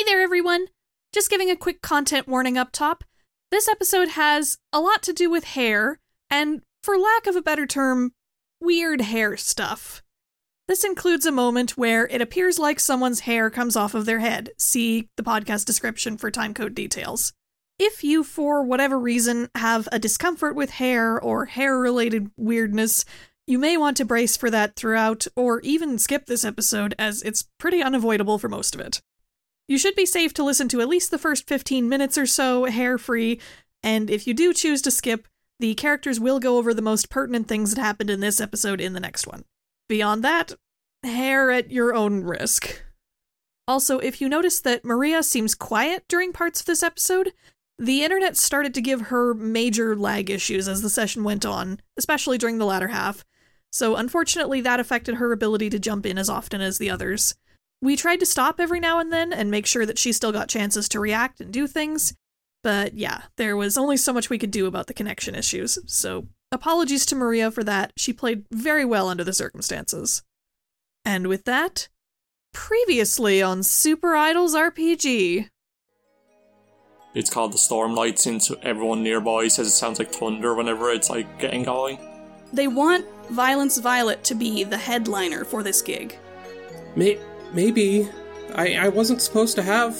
[0.00, 0.68] Hey there, everyone!
[1.12, 3.04] Just giving a quick content warning up top.
[3.50, 7.66] This episode has a lot to do with hair, and for lack of a better
[7.66, 8.14] term,
[8.62, 10.02] weird hair stuff.
[10.68, 14.52] This includes a moment where it appears like someone's hair comes off of their head.
[14.56, 17.34] See the podcast description for timecode details.
[17.78, 23.04] If you, for whatever reason, have a discomfort with hair or hair related weirdness,
[23.46, 27.50] you may want to brace for that throughout, or even skip this episode, as it's
[27.58, 29.02] pretty unavoidable for most of it.
[29.70, 32.64] You should be safe to listen to at least the first 15 minutes or so,
[32.64, 33.38] hair free,
[33.84, 35.28] and if you do choose to skip,
[35.60, 38.94] the characters will go over the most pertinent things that happened in this episode in
[38.94, 39.44] the next one.
[39.88, 40.54] Beyond that,
[41.04, 42.82] hair at your own risk.
[43.68, 47.32] Also, if you notice that Maria seems quiet during parts of this episode,
[47.78, 52.38] the internet started to give her major lag issues as the session went on, especially
[52.38, 53.24] during the latter half.
[53.70, 57.36] So, unfortunately, that affected her ability to jump in as often as the others.
[57.82, 60.48] We tried to stop every now and then and make sure that she still got
[60.48, 62.14] chances to react and do things,
[62.62, 66.28] but yeah, there was only so much we could do about the connection issues, so
[66.52, 67.92] apologies to Maria for that.
[67.96, 70.22] She played very well under the circumstances.
[71.04, 71.88] And with that,
[72.52, 75.48] previously on Super Idols RPG.
[77.14, 81.40] It's called the Stormlight since everyone nearby says it sounds like thunder whenever it's like
[81.40, 81.98] getting going.
[82.52, 86.18] They want Violence Violet to be the headliner for this gig.
[86.94, 87.18] May-
[87.52, 88.08] maybe
[88.54, 89.94] I I wasn't supposed to have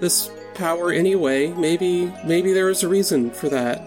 [0.00, 1.48] this power anyway.
[1.48, 3.82] Maybe maybe there is a reason for that.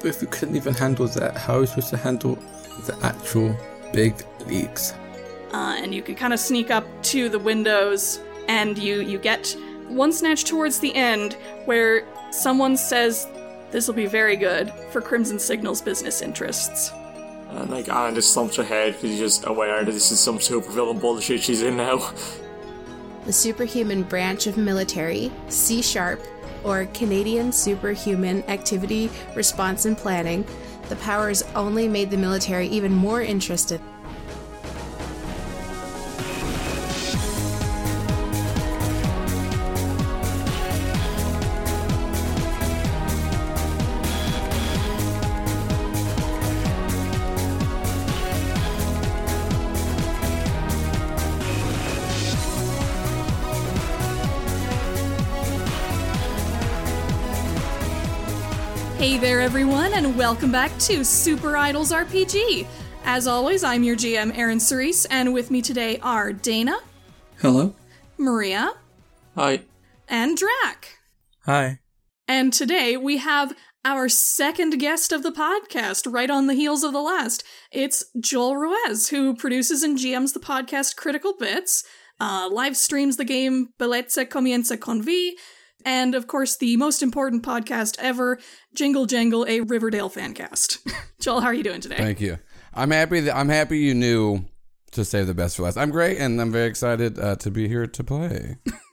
[0.00, 2.38] But if you couldn't even handle that, how are you supposed to handle
[2.86, 3.56] the actual
[3.92, 4.14] big
[4.46, 4.94] leagues?
[5.52, 9.56] uh, and you can kind of sneak up to the windows and you you get
[9.88, 13.26] one snatch towards the end where someone says
[13.70, 16.92] this will be very good for crimson signal's business interests
[17.50, 20.38] And like Anna just slumps her head because she's just aware that this is some
[20.38, 22.12] supervillain bullshit she's in now.
[23.24, 26.22] the superhuman branch of military, C Sharp,
[26.64, 30.44] or Canadian Superhuman Activity Response and Planning.
[30.88, 33.80] The powers only made the military even more interested.
[59.48, 62.66] Everyone and welcome back to super idols rpg
[63.06, 66.76] as always i'm your gm aaron cerise and with me today are dana
[67.40, 67.74] Hello.
[68.18, 68.74] maria
[69.36, 69.62] Hi.
[70.06, 70.98] and drac
[71.46, 71.78] Hi.
[72.28, 73.54] And today we have
[73.86, 77.42] our second guest of the podcast, right on the heels of the last.
[77.72, 81.84] It's Joel Ruiz, who produces and GMs the podcast Critical Bits,
[82.20, 85.38] uh, live streams the game Bellezza Comienza con V,
[85.84, 88.38] and of course the most important podcast ever,
[88.74, 90.78] Jingle Jangle, a Riverdale fancast.
[91.20, 91.96] Joel, how are you doing today?
[91.96, 92.38] Thank you.
[92.74, 94.44] I'm happy that I'm happy you knew
[94.92, 95.76] to save the best for last.
[95.76, 98.56] I'm great, and I'm very excited uh, to be here to play.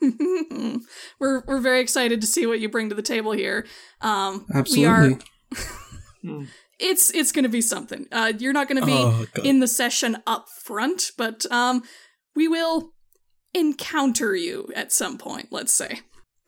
[1.20, 3.66] we're we're very excited to see what you bring to the table here.
[4.00, 5.18] Um, Absolutely.
[5.52, 6.46] We are.
[6.78, 8.06] it's it's going to be something.
[8.12, 11.82] Uh, you're not going to be Oh, in the session up front, but um,
[12.34, 12.90] we will
[13.54, 15.48] encounter you at some point.
[15.50, 16.00] Let's say.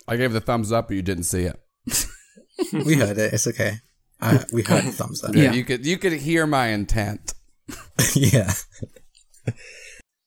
[0.09, 1.61] I gave the thumbs up, but you didn't see it.
[2.73, 3.33] We heard it.
[3.33, 3.75] It's okay.
[4.21, 5.35] Uh, we heard the thumbs up.
[5.35, 5.53] Yeah.
[5.53, 7.35] You could you could hear my intent.
[8.15, 8.53] yeah.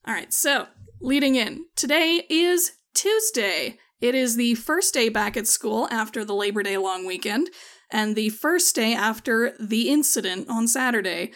[0.07, 0.67] All right, so
[1.01, 3.77] leading in, today is Tuesday.
[3.99, 7.49] It is the first day back at school after the Labor Day long weekend,
[7.91, 11.31] and the first day after the incident on Saturday.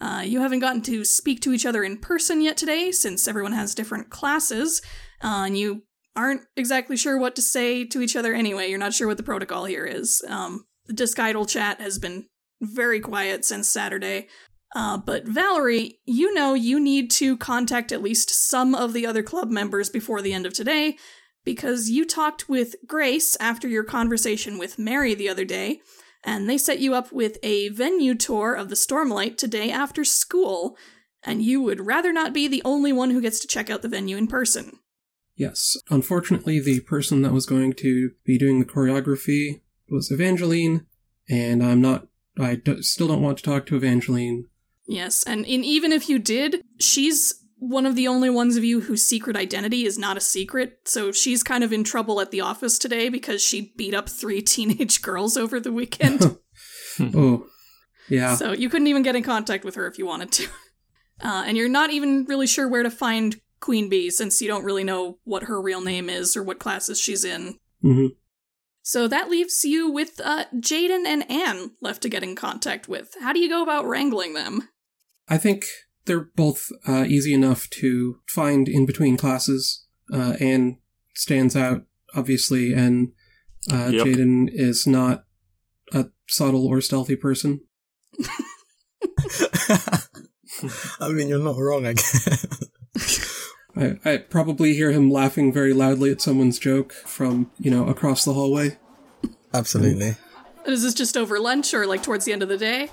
[0.00, 3.52] Uh, you haven't gotten to speak to each other in person yet today, since everyone
[3.52, 4.80] has different classes,
[5.24, 5.82] uh, and you
[6.18, 8.68] aren't exactly sure what to say to each other anyway.
[8.68, 10.20] You're not sure what the protocol here is.
[10.28, 12.26] Um, the Idol chat has been
[12.60, 14.26] very quiet since Saturday.
[14.74, 19.22] Uh, but Valerie, you know you need to contact at least some of the other
[19.22, 20.96] club members before the end of today
[21.44, 25.80] because you talked with Grace after your conversation with Mary the other day,
[26.22, 30.76] and they set you up with a venue tour of the Stormlight today after school,
[31.22, 33.88] and you would rather not be the only one who gets to check out the
[33.88, 34.80] venue in person.
[35.38, 35.76] Yes.
[35.88, 40.84] Unfortunately, the person that was going to be doing the choreography was Evangeline,
[41.30, 42.08] and I'm not.
[42.38, 44.46] I d- still don't want to talk to Evangeline.
[44.86, 48.80] Yes, and in, even if you did, she's one of the only ones of you
[48.80, 52.40] whose secret identity is not a secret, so she's kind of in trouble at the
[52.40, 56.36] office today because she beat up three teenage girls over the weekend.
[57.00, 57.46] Oh,
[58.08, 58.34] yeah.
[58.34, 60.48] So you couldn't even get in contact with her if you wanted to.
[61.22, 64.64] Uh, and you're not even really sure where to find Queen Bee since you don't
[64.64, 67.58] really know what her real name is or what classes she's in.
[67.82, 68.06] hmm
[68.82, 73.14] So that leaves you with uh, Jaden and Anne left to get in contact with.
[73.20, 74.68] How do you go about wrangling them?
[75.28, 75.66] I think
[76.06, 79.84] they're both uh, easy enough to find in between classes.
[80.12, 80.78] Uh, Anne
[81.14, 81.82] stands out,
[82.14, 83.12] obviously, and
[83.70, 84.06] uh, Yep.
[84.06, 85.24] Jaden is not
[85.92, 87.60] a subtle or stealthy person.
[91.00, 92.26] I mean, you're not wrong, I guess.
[93.78, 98.24] I, I probably hear him laughing very loudly at someone's joke from, you know, across
[98.24, 98.76] the hallway.
[99.54, 100.16] Absolutely.
[100.66, 102.90] Is this just over lunch or like towards the end of the day?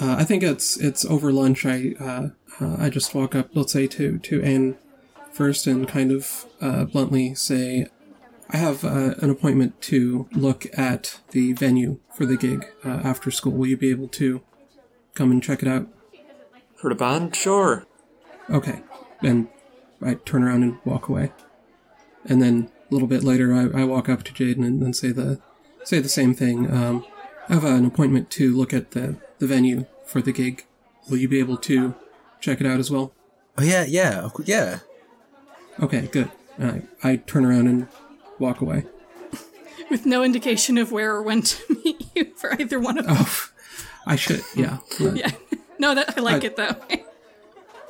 [0.00, 1.64] Uh, I think it's it's over lunch.
[1.64, 2.28] I uh,
[2.60, 4.76] uh, I just walk up, let's say to to Anne
[5.32, 7.86] first, and kind of uh, bluntly say,
[8.50, 13.30] I have uh, an appointment to look at the venue for the gig uh, after
[13.30, 13.52] school.
[13.52, 14.40] Will you be able to
[15.14, 15.86] come and check it out?
[16.74, 17.86] For the band, sure.
[18.50, 18.82] Okay.
[19.22, 19.48] And
[20.02, 21.32] I turn around and walk away.
[22.24, 25.10] And then a little bit later, I, I walk up to Jaden and, and say
[25.12, 25.40] the
[25.84, 26.70] say the same thing.
[26.70, 27.04] Um,
[27.48, 30.64] I have an appointment to look at the, the venue for the gig.
[31.10, 31.94] Will you be able to
[32.40, 33.12] check it out as well?
[33.58, 34.78] Oh yeah, yeah, yeah.
[35.80, 36.30] Okay, good.
[36.56, 37.88] And I, I turn around and
[38.38, 38.84] walk away.
[39.90, 43.16] With no indication of where or when to meet you for either one of them.
[43.18, 43.48] Oh,
[44.06, 44.78] I should, yeah.
[45.00, 45.30] Yeah.
[45.78, 47.04] No, that I like I- it that way.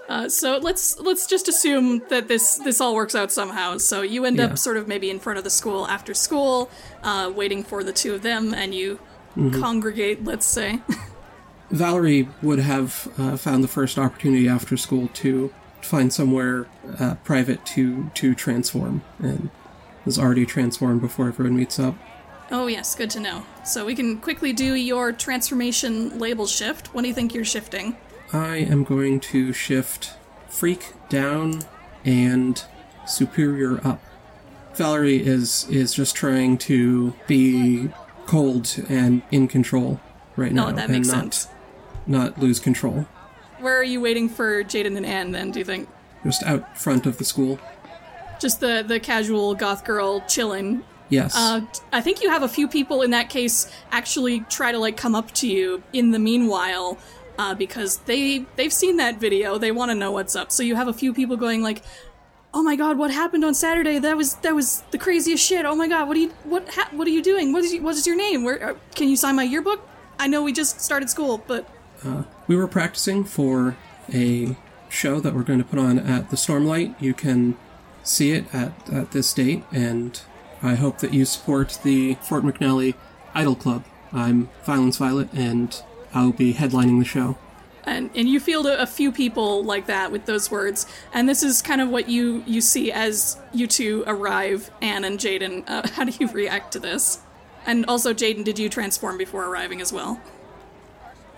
[0.08, 3.78] Uh, so let's let's just assume that this this all works out somehow.
[3.78, 4.46] So you end Yeah.
[4.46, 6.68] up sort of maybe in front of the school after school,
[7.02, 8.98] uh, waiting for the two of them, and you
[9.36, 9.60] Mm-hmm.
[9.60, 10.24] congregate.
[10.24, 10.80] Let's say.
[11.70, 16.66] Valerie would have uh, found the first opportunity after school to find somewhere
[17.00, 19.50] uh, private to to transform, and
[20.04, 21.94] was already transformed before everyone meets up.
[22.50, 23.44] oh yes, good to know.
[23.64, 26.94] So we can quickly do your transformation label shift.
[26.94, 27.96] What do you think you're shifting?
[28.34, 30.14] I am going to shift
[30.48, 31.62] freak down
[32.04, 32.62] and
[33.06, 34.02] superior up.
[34.74, 37.90] Valerie is is just trying to be
[38.26, 40.00] cold and in control
[40.34, 41.48] right now, oh, that and makes not sense.
[42.08, 43.06] not lose control.
[43.60, 45.30] Where are you waiting for Jaden and Anne?
[45.30, 45.88] Then do you think?
[46.24, 47.60] Just out front of the school.
[48.40, 51.36] Just the the casual goth girl chilling Yes.
[51.36, 51.60] Uh,
[51.92, 55.14] I think you have a few people in that case actually try to like come
[55.14, 56.98] up to you in the meanwhile,
[57.38, 59.58] uh, because they they've seen that video.
[59.58, 60.52] They want to know what's up.
[60.52, 61.82] So you have a few people going like,
[62.52, 63.98] "Oh my god, what happened on Saturday?
[63.98, 65.64] That was that was the craziest shit.
[65.66, 67.52] Oh my god, what are you what ha- what are you doing?
[67.52, 68.44] What is you, what is your name?
[68.44, 69.86] Where uh, can you sign my yearbook?
[70.18, 71.68] I know we just started school, but
[72.46, 73.76] We were practicing for
[74.12, 74.56] a
[74.88, 76.94] show that we're going to put on at the Stormlight.
[77.00, 77.56] You can
[78.02, 80.20] see it at, at this date, and
[80.62, 82.94] I hope that you support the Fort McNally
[83.34, 83.84] Idol Club.
[84.12, 85.82] I'm Violence Violet, and
[86.14, 87.36] I'll be headlining the show.
[87.84, 91.42] and and you field a, a few people like that with those words and this
[91.42, 95.86] is kind of what you you see as you two arrive anne and jaden uh,
[95.94, 97.20] how do you react to this
[97.66, 100.18] and also jaden did you transform before arriving as well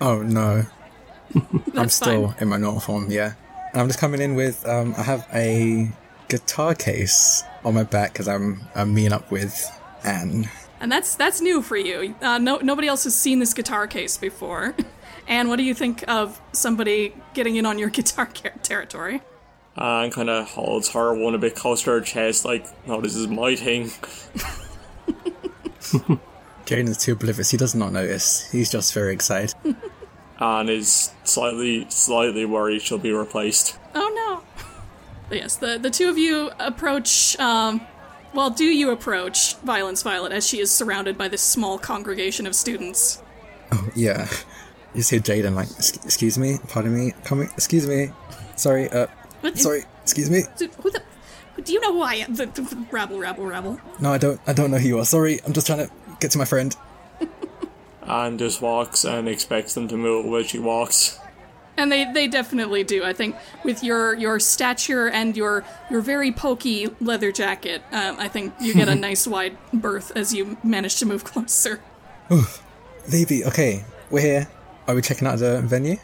[0.00, 0.66] Oh no,
[1.74, 2.42] I'm still fine.
[2.42, 3.10] in my normal form.
[3.10, 3.32] Yeah,
[3.72, 5.90] and I'm just coming in with um, I have a
[6.28, 9.56] guitar case on my back because I'm I'm meeting up with
[10.04, 10.50] Anne.
[10.80, 14.16] And that's that's new for you uh, no nobody else has seen this guitar case
[14.16, 14.74] before
[15.28, 19.20] and what do you think of somebody getting in on your guitar ca- territory
[19.76, 23.14] And kind of holds her one a bit closer to her chest, like, no, this
[23.14, 23.90] is my thing.
[26.64, 27.50] Jane is too oblivious.
[27.50, 28.50] He does not notice.
[28.50, 29.54] He's just very excited.
[30.38, 33.78] And is slightly, slightly worried she'll be replaced.
[33.94, 34.42] Oh no.
[35.28, 37.38] But yes, the the two of you approach.
[37.38, 37.80] Um,
[38.36, 42.54] well, do you approach Violence Violet as she is surrounded by this small congregation of
[42.54, 43.22] students?
[43.72, 44.28] Oh, yeah,
[44.94, 45.68] you see Jaden like,
[46.04, 48.10] excuse me, pardon me, coming, excuse me,
[48.54, 49.06] sorry, uh,
[49.40, 50.42] What- sorry, excuse me.
[50.82, 51.02] Who the?
[51.64, 52.34] Do you know who I am?
[52.34, 53.80] The, the, the- rabble, rabble, rabble.
[53.98, 55.04] No, I don't, I don't know who you are.
[55.06, 55.90] Sorry, I'm just trying to
[56.20, 56.76] get to my friend.
[58.08, 61.18] And just walks and expects them to move where she walks.
[61.76, 63.04] And they, they definitely do.
[63.04, 68.28] I think with your, your stature and your your very pokey leather jacket, um, I
[68.28, 71.80] think you get a nice wide berth as you manage to move closer.
[73.04, 74.48] Phoebe, okay, we're here.
[74.88, 75.96] Are we checking out the venue?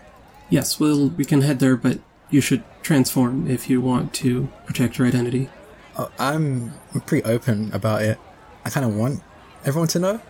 [0.50, 1.98] Yes, we'll, we can head there, but
[2.30, 5.48] you should transform if you want to protect your identity.
[5.96, 8.18] Oh, I'm, I'm pretty open about it.
[8.64, 9.22] I kind of want
[9.64, 10.20] everyone to know.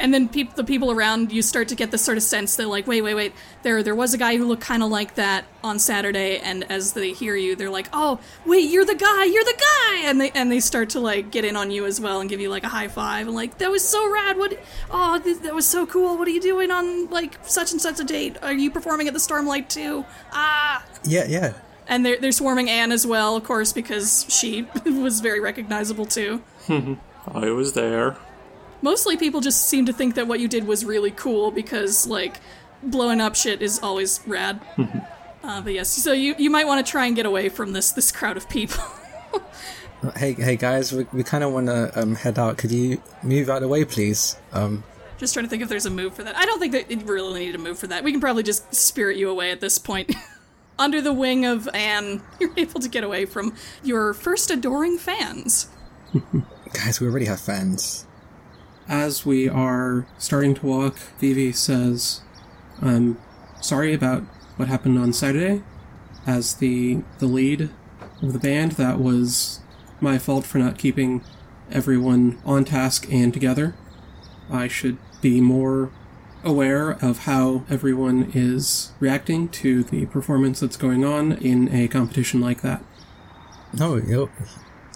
[0.00, 2.68] And then peop- the people around you start to get this sort of sense that
[2.68, 3.32] like, wait, wait, wait,
[3.64, 6.92] there there was a guy who looked kind of like that on Saturday, and as
[6.92, 10.30] they hear you, they're like, oh, wait, you're the guy, you're the guy, and they
[10.30, 12.62] and they start to like get in on you as well and give you like
[12.62, 14.38] a high five and like that was so rad.
[14.38, 14.56] What?
[14.90, 16.16] Oh, th- that was so cool.
[16.16, 18.36] What are you doing on like such and such a date?
[18.40, 20.04] Are you performing at the Stormlight too?
[20.32, 21.54] Ah, Yeah, yeah.
[21.88, 26.42] And they're, they're swarming Anne as well, of course, because she was very recognizable too.
[26.68, 28.16] I was there.
[28.82, 32.40] Mostly people just seem to think that what you did was really cool because, like,
[32.82, 34.60] blowing up shit is always rad.
[35.42, 37.90] uh, but yes, so you, you might want to try and get away from this
[37.92, 38.82] this crowd of people.
[40.16, 42.56] Hey, hey guys, we, we kind of want to um, head out.
[42.56, 44.36] Could you move out of the way, please?
[44.52, 44.84] Um,
[45.16, 46.36] just trying to think if there's a move for that.
[46.36, 48.04] I don't think that it really need a move for that.
[48.04, 50.14] We can probably just spirit you away at this point.
[50.78, 55.68] Under the wing of Anne, you're able to get away from your first adoring fans.
[56.72, 58.06] guys, we already have fans.
[58.88, 62.22] As we are starting to walk, Vivi says,
[62.80, 63.18] I'm
[63.60, 64.22] sorry about
[64.56, 65.62] what happened on Saturday.
[66.26, 67.70] As the the lead
[68.22, 69.60] of the band, that was
[70.00, 71.22] my fault for not keeping
[71.70, 73.74] everyone on task and together.
[74.50, 75.90] I should be more
[76.42, 82.40] aware of how everyone is reacting to the performance that's going on in a competition
[82.40, 82.82] like that.
[83.72, 84.00] No,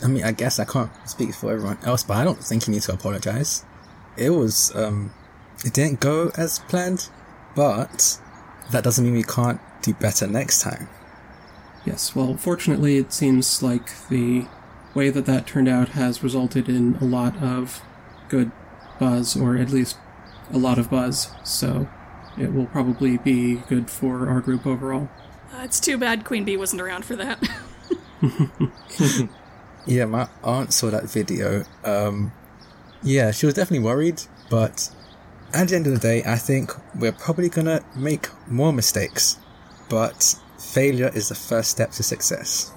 [0.02, 2.72] I mean, I guess I can't speak for everyone else, but I don't think you
[2.72, 3.64] need to apologize.
[4.16, 5.12] It was, um,
[5.64, 7.08] it didn't go as planned,
[7.54, 8.18] but
[8.70, 10.88] that doesn't mean we can't do better next time.
[11.84, 14.46] Yes, well, fortunately, it seems like the
[14.94, 17.82] way that that turned out has resulted in a lot of
[18.28, 18.52] good
[19.00, 19.96] buzz, or at least
[20.52, 21.88] a lot of buzz, so
[22.38, 25.08] it will probably be good for our group overall.
[25.52, 27.42] Uh, it's too bad Queen Bee wasn't around for that.
[29.86, 31.64] Yeah, my aunt saw that video.
[31.84, 32.32] Um,
[33.02, 34.90] yeah, she was definitely worried, but
[35.52, 39.38] at the end of the day, I think we're probably gonna make more mistakes.
[39.88, 42.72] But failure is the first step to success.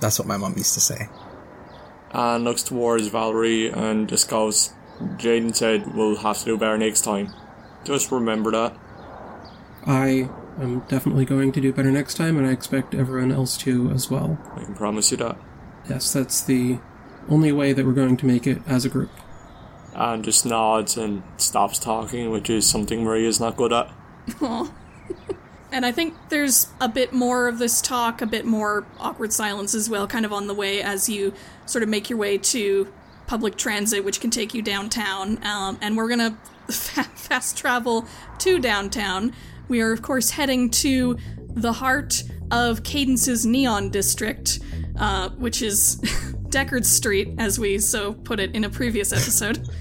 [0.00, 1.08] That's what my mom used to say.
[2.14, 6.78] Uh, and looks towards Valerie and just goes, Jaden said we'll have to do better
[6.78, 7.32] next time.
[7.84, 8.76] Just remember that.
[9.86, 13.90] I am definitely going to do better next time, and I expect everyone else to
[13.90, 14.38] as well.
[14.56, 15.36] I can promise you that.
[15.88, 16.78] Yes, that's the
[17.28, 19.10] only way that we're going to make it as a group.
[19.96, 23.90] Anne just nods and stops talking, which is something Maria's not good at.
[25.72, 29.74] And I think there's a bit more of this talk, a bit more awkward silence
[29.74, 31.34] as well, kind of on the way as you
[31.66, 32.90] sort of make your way to
[33.26, 35.44] public transit, which can take you downtown.
[35.44, 36.38] Um, and we're gonna
[36.70, 38.06] fa- fast travel
[38.38, 39.34] to downtown.
[39.68, 44.60] We are, of course, heading to the heart of Cadence's Neon District,
[44.98, 46.00] uh, which is
[46.50, 49.68] Deckard Street, as we so put it in a previous episode.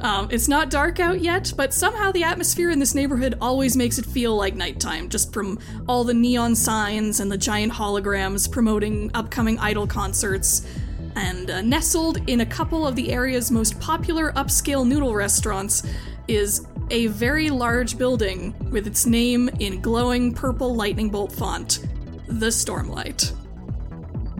[0.00, 3.98] Um, it's not dark out yet, but somehow the atmosphere in this neighborhood always makes
[3.98, 9.10] it feel like nighttime, just from all the neon signs and the giant holograms promoting
[9.14, 10.66] upcoming idol concerts.
[11.14, 15.84] And uh, nestled in a couple of the area's most popular upscale noodle restaurants
[16.26, 21.86] is a very large building with its name in glowing purple lightning bolt font
[22.26, 23.30] the Stormlight.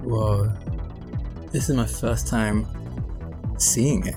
[0.02, 0.50] Whoa.
[1.52, 2.66] This is my first time
[3.58, 4.16] seeing it.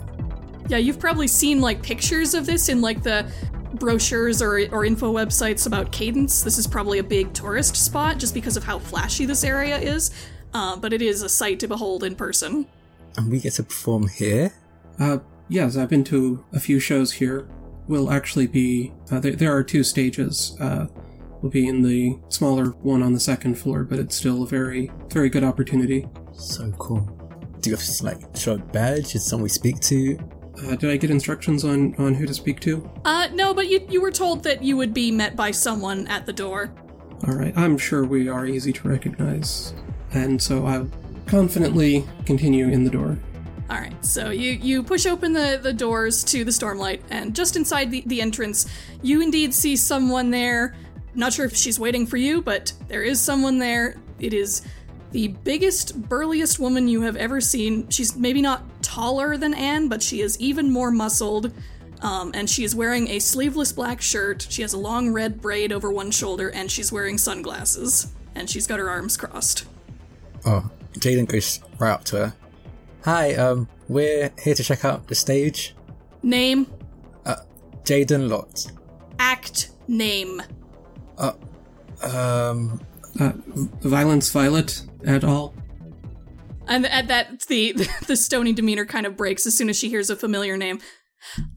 [0.69, 3.29] Yeah, you've probably seen like pictures of this in like the
[3.75, 6.41] brochures or, or info websites about Cadence.
[6.41, 10.11] This is probably a big tourist spot just because of how flashy this area is.
[10.53, 12.65] Uh, but it is a sight to behold in person.
[13.17, 14.53] And we get to perform here?
[14.97, 15.17] Uh,
[15.49, 17.49] yes, I've been to a few shows here.
[17.87, 20.55] We'll actually be, uh, there, there are two stages.
[20.59, 20.87] Uh,
[21.41, 24.89] we'll be in the smaller one on the second floor, but it's still a very,
[25.09, 26.07] very good opportunity.
[26.33, 27.24] So cool.
[27.65, 29.15] Do you have to, like, show a badge?
[29.15, 30.19] Is someone we speak to?
[30.63, 32.87] Uh, did I get instructions on, on who to speak to?
[33.05, 36.27] Uh, no, but you, you were told that you would be met by someone at
[36.27, 36.71] the door.
[37.27, 39.73] Alright, I'm sure we are easy to recognize.
[40.13, 40.87] And so I'll
[41.25, 43.17] confidently continue in the door.
[43.71, 47.55] All right, so you, you push open the, the doors to the Stormlight, and just
[47.55, 48.67] inside the, the entrance,
[49.01, 50.75] you indeed see someone there.
[51.15, 53.95] Not sure if she's waiting for you, but there is someone there.
[54.19, 54.61] It is
[55.15, 57.87] the biggest, burliest woman you have ever seen.
[57.87, 61.53] She's maybe not taller than Anne, but she is even more muscled.
[62.01, 64.45] Um, and she is wearing a sleeveless black shirt.
[64.49, 68.11] She has a long red braid over one shoulder, and she's wearing sunglasses.
[68.35, 69.63] And she's got her arms crossed.
[70.45, 72.33] Oh, Jaden goes right up to her.
[73.05, 75.75] Hi, um, we're here to check out the stage.
[76.23, 76.67] Name,
[77.25, 77.37] Uh,
[77.85, 78.69] Jaden Lot.
[79.17, 80.41] act, name.
[81.17, 81.31] Uh,
[82.03, 82.81] Um,
[83.17, 83.31] Uh,
[83.81, 85.53] Violence Violet at all?
[86.67, 87.73] And at that, the
[88.07, 90.79] the stony demeanor kind of breaks as soon as she hears a familiar name.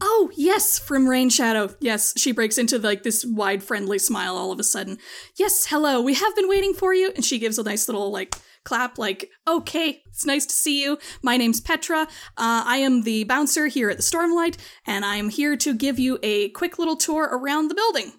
[0.00, 1.74] Oh yes, from Rain Shadow.
[1.80, 4.98] Yes, she breaks into like this wide, friendly smile all of a sudden.
[5.36, 6.00] Yes, hello.
[6.00, 7.12] We have been waiting for you.
[7.14, 10.98] And she gives a nice little like clap, like, "Okay, it's nice to see you.
[11.22, 12.02] My name's Petra.
[12.36, 15.98] Uh, I am the bouncer here at the Stormlight, and I am here to give
[15.98, 18.12] you a quick little tour around the building."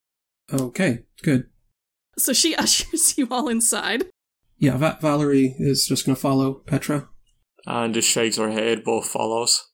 [0.51, 1.45] Okay, good.
[2.17, 4.05] so she ushers you all inside.
[4.59, 7.09] Yeah, Va- Valerie is just going to follow Petra.
[7.65, 9.65] And just shakes her head, both follows.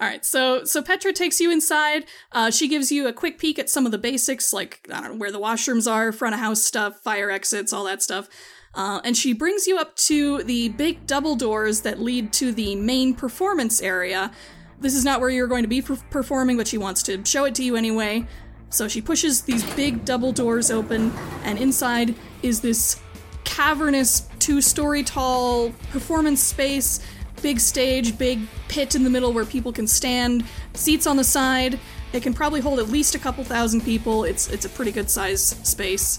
[0.00, 2.04] All right, so so Petra takes you inside.
[2.32, 5.12] Uh, she gives you a quick peek at some of the basics, like I don't
[5.12, 8.28] know where the washrooms are, front of house stuff, fire exits, all that stuff.
[8.74, 12.74] Uh, and she brings you up to the big double doors that lead to the
[12.74, 14.32] main performance area.
[14.80, 17.44] This is not where you're going to be per- performing, but she wants to show
[17.44, 18.26] it to you anyway.
[18.70, 21.12] So she pushes these big double doors open,
[21.44, 23.00] and inside is this
[23.44, 27.00] cavernous, two story tall performance space.
[27.42, 31.78] Big stage, big pit in the middle where people can stand, seats on the side.
[32.12, 34.24] It can probably hold at least a couple thousand people.
[34.24, 36.18] It's it's a pretty good size space.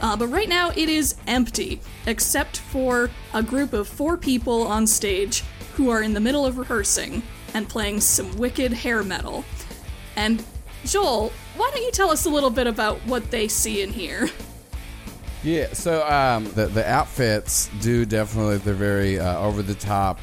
[0.00, 4.86] Uh, but right now it is empty, except for a group of four people on
[4.86, 5.42] stage
[5.74, 7.22] who are in the middle of rehearsing
[7.54, 9.44] and playing some wicked hair metal.
[10.16, 10.44] And
[10.84, 14.28] Joel, why don't you tell us a little bit about what they see in here?
[15.46, 20.18] Yeah, so um, the the outfits do definitely they're very uh, over the top.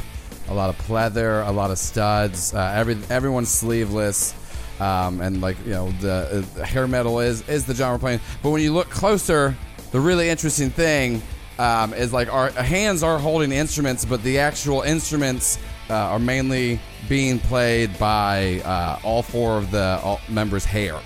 [0.49, 2.53] A lot of pleather, a lot of studs.
[2.53, 4.35] Uh, every everyone's sleeveless,
[4.81, 8.19] um, and like you know the, uh, hair metal is is the genre we're playing.
[8.41, 9.55] But when you look closer,
[9.93, 11.21] the really interesting thing
[11.57, 15.57] um, is like our hands are holding instruments, but the actual instruments
[15.89, 20.99] uh, are mainly being played by uh, all four of the all members' hair.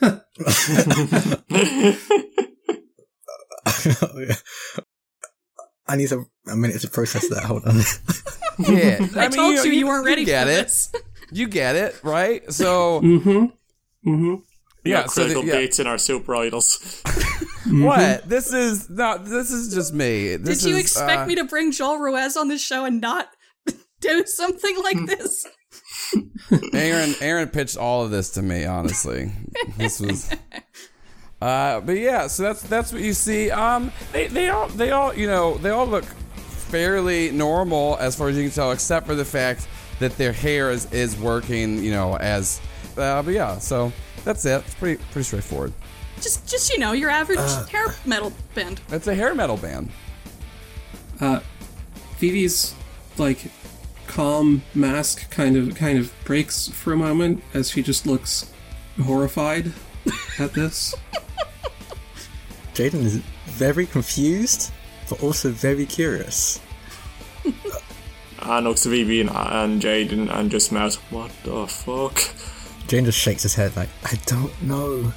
[5.88, 7.44] I need a, a minute to process that.
[7.44, 7.80] Hold on.
[8.58, 10.54] Yeah, I, told you you, weren't ready get for it.
[10.64, 10.90] this.
[11.30, 12.50] You get it, right?
[12.50, 14.10] So Mm-hmm.
[14.10, 14.34] Mm-hmm.
[14.82, 15.58] We Yeah, got so the- critical yeah.
[15.60, 17.02] beats in our super idols.
[17.66, 18.26] what?
[18.26, 19.26] This is not.
[19.26, 20.36] This is just me.
[20.36, 22.98] This Did you is, expect uh, me to bring Joel Ruiz on this show and
[23.02, 23.28] not
[24.00, 25.46] do something like this?
[26.72, 29.32] Aaron Aaron pitched all of this to me, honestly.
[29.76, 30.30] this was
[31.42, 33.50] uh but yeah, so that's that's what you see.
[33.50, 38.28] Um they they all they all, you know, they all look fairly normal as far
[38.28, 39.68] as you can tell except for the fact
[40.00, 42.60] that their hair is is working, you know, as
[42.96, 43.92] uh, but yeah, so
[44.24, 44.62] that's it.
[44.66, 45.72] It's pretty pretty straightforward.
[46.20, 47.66] Just, just you know, your average Uh.
[47.66, 48.80] hair metal band.
[48.90, 49.90] It's a hair metal band.
[51.20, 51.40] Uh,
[52.18, 52.74] Vivi's
[53.18, 53.50] like
[54.06, 58.50] calm mask kind of kind of breaks for a moment as she just looks
[59.04, 59.72] horrified
[60.38, 60.94] at this.
[62.76, 64.70] Jaden is very confused,
[65.08, 66.60] but also very curious.
[68.42, 72.16] and looks to Vivi and, and Jaden and just mouth, what the fuck?
[72.86, 75.12] Jaden just shakes his head like, I don't know.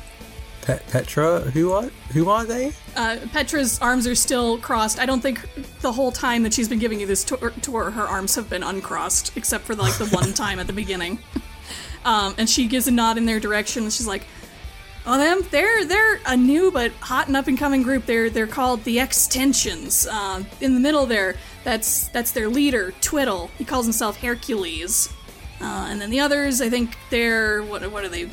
[0.61, 2.71] Pet Petra, who are who are they?
[2.95, 4.99] Uh, Petra's arms are still crossed.
[4.99, 5.41] I don't think
[5.81, 8.63] the whole time that she's been giving you this tour, tour her arms have been
[8.63, 11.19] uncrossed, except for like the one time at the beginning.
[12.05, 14.27] Um, and she gives a nod in their direction, and she's like,
[15.09, 15.41] "Oh, them?
[15.49, 18.05] They're they're a new but hot and up and coming group.
[18.05, 20.05] They're they're called the Extensions.
[20.05, 23.49] Uh, in the middle there, that's that's their leader, Twiddle.
[23.57, 25.11] He calls himself Hercules.
[25.59, 28.29] Uh, and then the others, I think they're what what are they?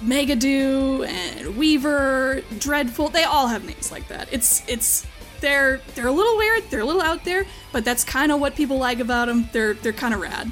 [0.00, 3.08] Megadoo and Weaver, Dreadful.
[3.08, 4.28] They all have names like that.
[4.32, 5.06] It's it's
[5.40, 6.70] they're they're a little weird.
[6.70, 9.48] They're a little out there, but that's kind of what people like about them.
[9.52, 10.50] They're they're kind of rad.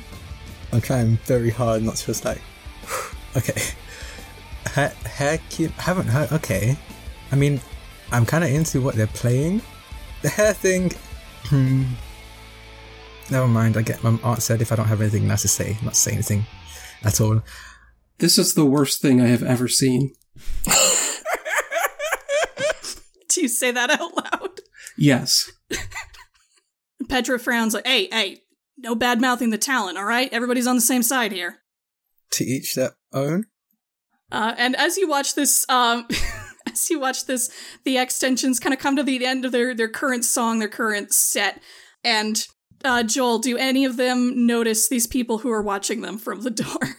[0.73, 2.41] I'm trying very hard not to just like,
[3.37, 3.61] okay.
[4.75, 5.73] Hair, hair cute.
[5.73, 6.33] Haven't heard.
[6.33, 6.77] Okay.
[7.33, 7.61] I mean,
[8.13, 9.63] I'm kind of into what they're playing.
[10.23, 10.93] The hair thing.
[11.45, 11.85] Hmm.
[13.31, 13.77] Never mind.
[13.77, 16.13] I get my aunt said if I don't have anything nice to say, not say
[16.13, 16.47] anything
[17.05, 17.43] at all.
[18.19, 20.13] This is the worst thing I have ever seen.
[23.29, 24.61] Do you say that out loud?
[24.99, 25.51] Yes.
[27.09, 28.43] Petra frowns like, "Hey, hey,
[28.77, 29.97] no bad mouthing the talent.
[29.97, 31.59] All right, everybody's on the same side here."
[32.33, 33.47] To each their own.
[34.33, 36.07] Uh, and as you watch this, um,
[36.67, 37.51] as you watch this,
[37.85, 41.13] the extensions kind of come to the end of their their current song, their current
[41.13, 41.61] set.
[42.05, 42.47] And
[42.85, 46.51] uh, Joel, do any of them notice these people who are watching them from the
[46.51, 46.81] door?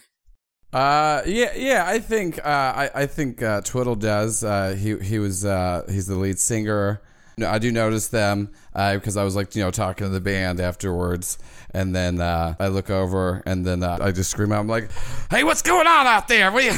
[0.72, 1.84] Uh, yeah, yeah.
[1.86, 4.42] I think uh, I, I think uh, Twiddle does.
[4.42, 7.02] Uh, he he was uh, he's the lead singer.
[7.36, 10.20] No, I do notice them uh, because I was like you know talking to the
[10.20, 11.36] band afterwards,
[11.72, 14.60] and then uh, I look over and then uh, I just scream out.
[14.60, 14.90] I'm like,
[15.30, 16.50] "Hey, what's going on out there?
[16.50, 16.70] We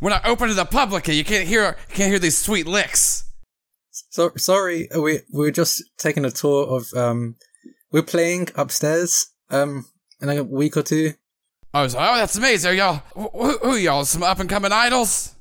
[0.00, 1.08] we're not open to the public.
[1.08, 3.24] You can't hear you can't hear these sweet licks."
[4.10, 7.36] So sorry, we we're just taking a tour of um,
[7.92, 9.86] we're playing upstairs um
[10.20, 11.12] in like a week or two.
[11.72, 12.70] I was like, "Oh, that's amazing.
[12.70, 15.34] Are y'all who, who y'all some up and coming idols?"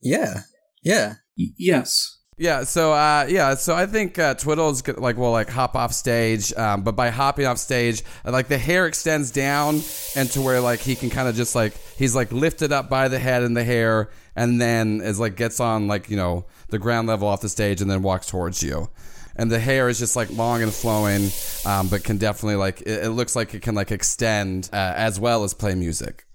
[0.00, 0.42] Yeah,
[0.82, 1.14] yeah.
[1.38, 2.15] Y- yes.
[2.38, 6.52] Yeah, so uh, yeah, so I think uh, Twiddle's like will like hop off stage,
[6.52, 9.80] um, but by hopping off stage, uh, like the hair extends down
[10.14, 13.08] and to where like he can kind of just like he's like lifted up by
[13.08, 16.78] the head and the hair, and then is like gets on like you know the
[16.78, 18.90] ground level off the stage and then walks towards you,
[19.36, 21.30] and the hair is just like long and flowing,
[21.64, 25.18] um, but can definitely like it, it looks like it can like extend uh, as
[25.18, 26.26] well as play music.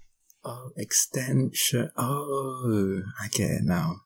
[0.44, 1.92] Oh, extension.
[1.96, 4.00] Oh, I get it now.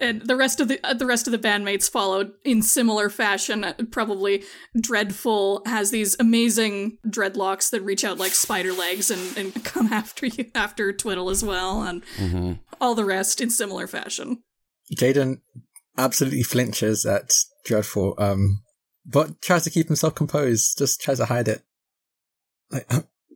[0.00, 3.64] And the rest of the uh, the rest of the bandmates followed in similar fashion.
[3.64, 4.42] Uh, Probably
[4.80, 10.26] dreadful has these amazing dreadlocks that reach out like spider legs and, and come after
[10.26, 12.52] you after Twiddle as well, and Mm-hmm.
[12.80, 14.42] all the rest in similar fashion.
[14.96, 15.40] Jaden
[15.96, 17.32] absolutely flinches at
[17.64, 18.62] Dreadful, um,
[19.04, 21.62] but tries to keep himself composed, just tries to hide it.
[22.70, 22.88] Like,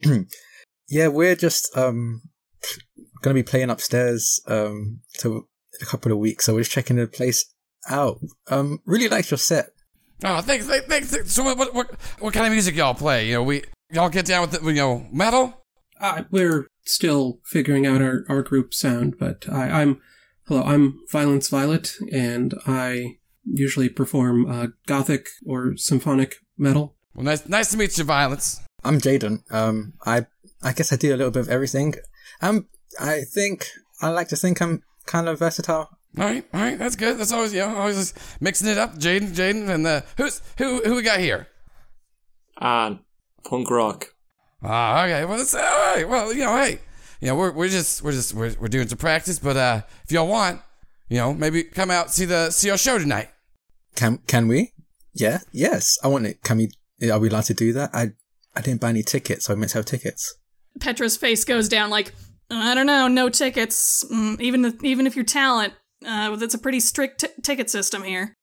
[0.89, 2.23] yeah, we're just, um,
[3.23, 5.47] gonna be playing upstairs, um, to
[5.81, 7.45] a couple of weeks, so we're just checking the place
[7.89, 8.19] out.
[8.51, 9.67] Um, really liked your set.
[10.25, 11.33] Oh, thanks, thanks, thanks.
[11.33, 13.29] So, what, what, what, what kind of music y'all play?
[13.29, 15.65] You know, we y'all get down with the, you know metal.
[16.01, 20.01] Uh, we're still figuring out our, our group sound, but I, I'm
[20.47, 20.63] hello.
[20.63, 26.97] I'm Violence Violet, and I usually perform uh, gothic or symphonic metal.
[27.15, 28.61] Well, nice, nice to meet you, Violence.
[28.83, 29.51] I'm Jaden.
[29.51, 30.27] Um, I,
[30.63, 31.95] I guess I do a little bit of everything.
[32.43, 32.69] Um,
[33.01, 33.69] I think,
[34.01, 35.91] I like to think I'm kind of versatile.
[36.17, 37.19] All right, all right, that's good.
[37.19, 38.95] That's always you know always just mixing it up.
[38.97, 40.81] Jaden, Jaden, and uh, who's who?
[40.83, 41.49] Who we got here?
[42.59, 43.01] And
[43.45, 44.15] punk rock.
[44.63, 45.25] Ah, okay.
[45.25, 46.09] Well, that's all right.
[46.09, 46.79] Well, you know, hey,
[47.21, 50.13] you know, we're we're just we're just we're, we're doing some practice, but uh, if
[50.13, 50.61] y'all want,
[51.09, 53.31] you know, maybe come out see the see our show tonight.
[53.97, 54.73] Can can we?
[55.13, 55.99] Yeah, yes.
[56.03, 56.43] I want it.
[56.43, 57.11] Can we?
[57.11, 57.91] Are we allowed to do that?
[57.93, 58.13] I
[58.55, 60.35] I didn't buy any tickets, so I meant to have tickets.
[60.81, 62.13] Petra's face goes down like
[62.51, 64.05] I don't know, no tickets.
[64.11, 65.73] Mm, even if, even if you're talent,
[66.07, 68.35] uh, that's a pretty strict t- ticket system here.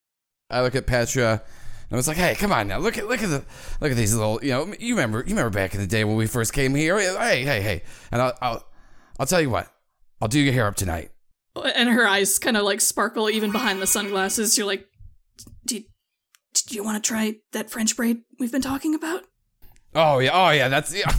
[0.50, 3.22] I look at Petra, and I was like, "Hey, come on now, look at look
[3.24, 3.44] at the
[3.80, 6.16] look at these little, you know, you remember you remember back in the day when
[6.18, 7.00] we first came here?
[7.00, 8.66] Hey, hey, hey!" And I'll I'll,
[9.20, 9.68] I'll tell you what,
[10.22, 11.12] I'll do your hair up tonight.
[11.76, 14.58] And her eyes kind of like sparkle even behind the sunglasses.
[14.58, 14.88] You're like,
[15.66, 15.84] do you,
[16.68, 19.24] do you want to try that French braid we've been talking about?
[19.94, 21.14] Oh yeah, oh yeah, that's yeah.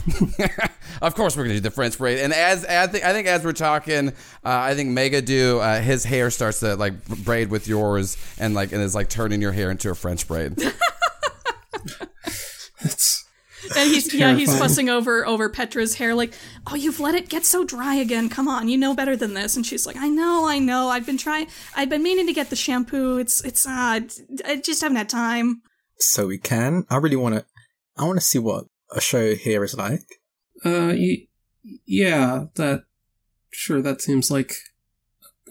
[1.01, 2.19] of course we're gonna do the French braid.
[2.19, 6.03] And as, as the, I think as we're talking, uh, I think Megadoo uh, his
[6.03, 9.69] hair starts to like braid with yours, and like and is like turning your hair
[9.69, 10.57] into a French braid.
[12.83, 13.25] It's
[13.77, 16.33] And he's yeah, he's fussing over over Petra's hair, like,
[16.67, 18.29] oh, you've let it get so dry again.
[18.29, 19.55] Come on, you know better than this.
[19.55, 20.89] And she's like, I know, I know.
[20.89, 21.47] I've been trying.
[21.75, 23.17] I've been meaning to get the shampoo.
[23.17, 24.01] It's it's uh,
[24.45, 25.61] I just haven't had time.
[25.97, 26.85] So we can.
[26.89, 27.45] I really want to.
[27.97, 30.01] I want to see what a show here is like.
[30.65, 31.27] uh, y-
[31.85, 32.83] yeah, that
[33.51, 34.55] sure that seems like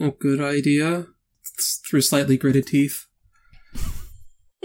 [0.00, 1.06] a good idea.
[1.54, 3.06] It's through slightly gritted teeth.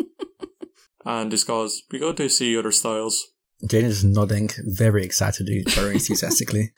[1.05, 3.27] And this goes, we go to see other styles.
[3.63, 6.73] Jaden is nodding very excitedly, very enthusiastically.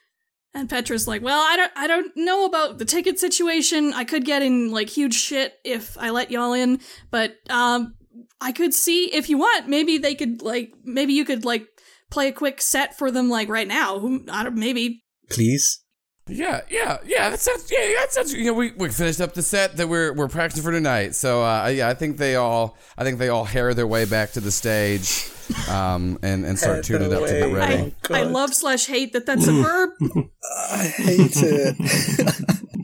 [0.54, 3.92] And Petra's like, well, I don't I don't know about the ticket situation.
[3.94, 6.80] I could get in like huge shit if I let y'all in,
[7.12, 7.96] but um,
[8.42, 9.68] I could see if you want.
[9.68, 11.68] Maybe they could like maybe you could like
[12.10, 13.98] play a quick set for them like right now.
[14.32, 15.84] I don't maybe Please.
[16.28, 17.30] yeah, yeah, yeah.
[17.30, 18.34] That sounds yeah, that sounds.
[18.34, 21.16] You know, we, we finished up the set that we're we're practicing for tonight.
[21.16, 24.32] So uh, yeah, I think they all I think they all hair their way back
[24.32, 25.30] to the stage,
[25.70, 27.96] um, and and start tuning their up to get ready.
[28.10, 29.90] I, I love slash hate that that's a verb.
[30.72, 32.56] I hate it.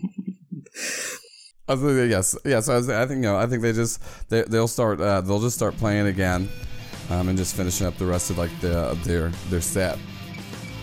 [1.67, 2.69] I was yes, yes.
[2.69, 3.37] I, was, I think you know.
[3.37, 6.47] I think they just they they'll start uh, they'll just start playing again,
[7.09, 9.97] um, and just finishing up the rest of like the of their their set.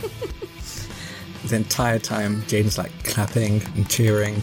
[1.45, 4.43] the entire time, Jaden's like clapping and cheering.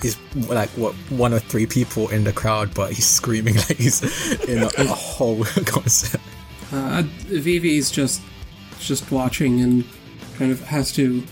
[0.00, 0.16] He's
[0.48, 4.02] like what one or three people in the crowd, but he's screaming like he's
[4.44, 6.20] in a, a whole concert.
[6.72, 8.22] Uh, Vivi's just
[8.78, 9.84] just watching and
[10.36, 11.24] kind of has to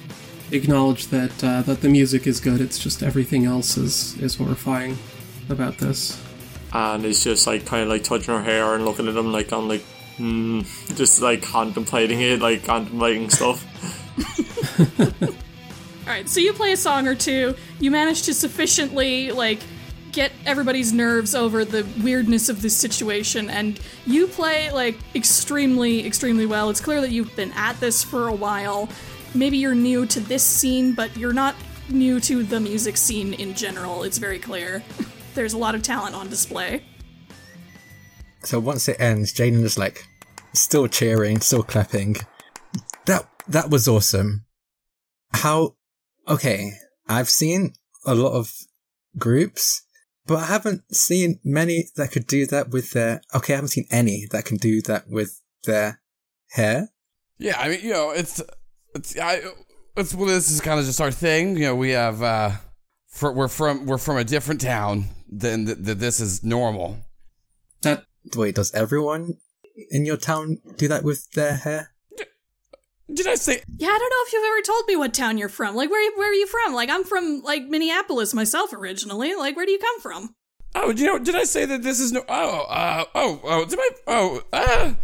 [0.53, 2.61] acknowledge that uh, that the music is good.
[2.61, 4.99] It's just everything else is is horrifying
[5.49, 6.23] about this.
[6.73, 9.53] And it's just like kind of like touching her hair and looking at them like
[9.53, 9.83] I'm like,
[10.17, 10.61] hmm,
[10.95, 13.67] just like contemplating it, like contemplating stuff.
[16.03, 17.55] All right, so you play a song or two.
[17.79, 19.61] You manage to sufficiently like
[20.13, 26.47] get everybody's nerves over the weirdness of this situation and you play like extremely extremely
[26.47, 26.71] well.
[26.71, 28.89] It's clear that you've been at this for a while.
[29.35, 31.55] Maybe you're new to this scene, but you're not
[31.89, 34.03] new to the music scene in general.
[34.03, 34.83] It's very clear.
[35.35, 36.85] There's a lot of talent on display.
[38.45, 40.05] So once it ends, Jaden is like
[40.53, 42.17] still cheering, still clapping.
[43.07, 44.45] That that was awesome.
[45.33, 45.77] How
[46.29, 46.73] okay,
[47.09, 48.53] I've seen a lot of
[49.17, 49.83] groups
[50.27, 53.23] but I haven't seen many that could do that with their.
[53.35, 56.01] Okay, I haven't seen any that can do that with their
[56.51, 56.91] hair.
[57.39, 58.41] Yeah, I mean, you know, it's
[58.95, 59.43] it's I
[59.97, 61.57] it's well, this is kind of just our thing.
[61.57, 62.53] You know, we have uh,
[63.09, 65.85] for, we're from we're from a different town than that.
[65.85, 66.99] Th- this is normal.
[67.83, 68.05] That
[68.37, 69.35] Wait, does everyone
[69.91, 71.93] in your town do that with their hair?
[73.13, 73.63] Did I say?
[73.77, 75.75] Yeah, I don't know if you've ever told me what town you're from.
[75.75, 76.73] Like, where where are you from?
[76.73, 79.35] Like, I'm from like Minneapolis myself originally.
[79.35, 80.35] Like, where do you come from?
[80.75, 82.25] Oh, you know, did I say that this is no?
[82.29, 83.89] Oh, uh, oh, oh, did I?
[84.07, 84.95] Oh, uh,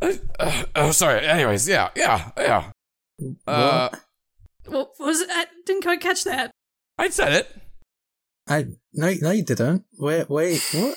[0.00, 1.26] uh, uh, oh, sorry.
[1.26, 2.70] Anyways, yeah, yeah, yeah.
[3.46, 3.88] Uh,
[4.66, 5.28] Well, was it?
[5.30, 6.50] I didn't quite catch that.
[6.98, 7.56] I said it.
[8.48, 9.84] I no, no, you didn't.
[9.98, 10.96] Wait, wait, what?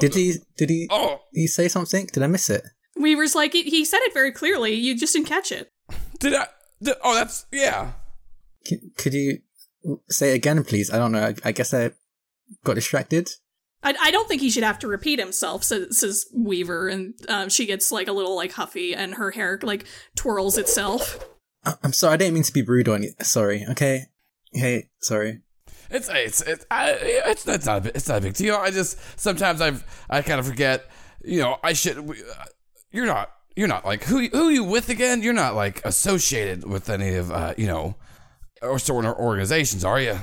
[0.00, 0.34] Did he?
[0.56, 0.86] Did he?
[0.90, 2.06] Oh, He say something?
[2.06, 2.62] Did I miss it?
[2.96, 4.74] Weaver's like he- he said it very clearly.
[4.74, 5.70] You just didn't catch it.
[6.18, 6.48] did I?
[6.82, 7.92] Did, oh, that's yeah.
[8.64, 9.38] C- could you
[10.08, 10.90] say it again, please?
[10.92, 11.22] I don't know.
[11.24, 11.90] I, I guess I
[12.64, 13.30] got distracted.
[13.82, 17.48] I, I don't think he should have to repeat himself, says, says Weaver, and um,
[17.48, 19.84] she gets like a little like huffy, and her hair like
[20.16, 21.24] twirls itself.
[21.64, 22.14] I- I'm sorry.
[22.14, 23.16] I didn't mean to be rude or anything.
[23.24, 23.64] Sorry.
[23.70, 24.04] Okay.
[24.52, 25.40] Hey, sorry.
[25.90, 28.56] It's it's it's I, it's it's not a, big- it's not a big deal.
[28.56, 30.84] I just sometimes I've I kind of forget.
[31.24, 31.98] You know, I should.
[31.98, 32.12] uh,
[32.90, 33.30] You're not.
[33.56, 35.22] You're not like who who you with again?
[35.22, 37.96] You're not like associated with any of uh, you know
[38.62, 40.18] or sort of organizations, are you?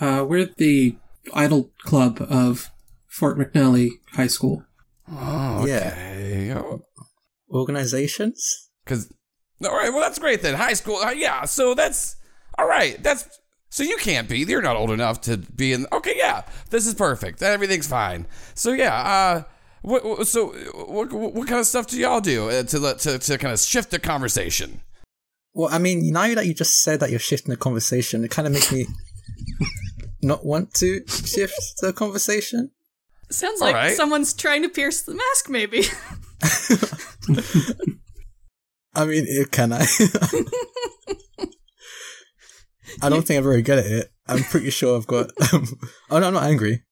[0.00, 0.96] uh, we're the
[1.34, 2.70] idol club of
[3.08, 4.64] Fort McNally High School.
[5.10, 6.62] Oh, Yeah.
[7.52, 8.70] Organizations?
[8.84, 9.12] Because
[9.64, 10.54] all right, well that's great then.
[10.54, 11.44] High school, uh, yeah.
[11.44, 12.16] So that's
[12.58, 13.02] all right.
[13.02, 13.28] That's
[13.68, 14.38] so you can't be.
[14.40, 15.86] You're not old enough to be in.
[15.92, 16.42] Okay, yeah.
[16.70, 17.42] This is perfect.
[17.42, 18.26] Everything's fine.
[18.54, 18.94] So yeah.
[18.94, 19.42] Uh,
[19.82, 23.18] what, what- so what, what kind of stuff do y'all do uh, to let to
[23.18, 24.80] to kind of shift the conversation?
[25.54, 28.46] Well, I mean, now that you just said that you're shifting the conversation, it kind
[28.46, 28.86] of makes me
[30.22, 32.70] not want to shift the conversation.
[33.30, 33.96] Sounds All like right.
[33.96, 35.84] someone's trying to pierce the mask, maybe.
[38.94, 39.86] I mean, can I?
[43.02, 44.08] I don't think I'm very good at it.
[44.26, 45.30] I'm pretty sure I've got.
[45.52, 45.66] Um,
[46.10, 46.84] oh no, I'm not angry.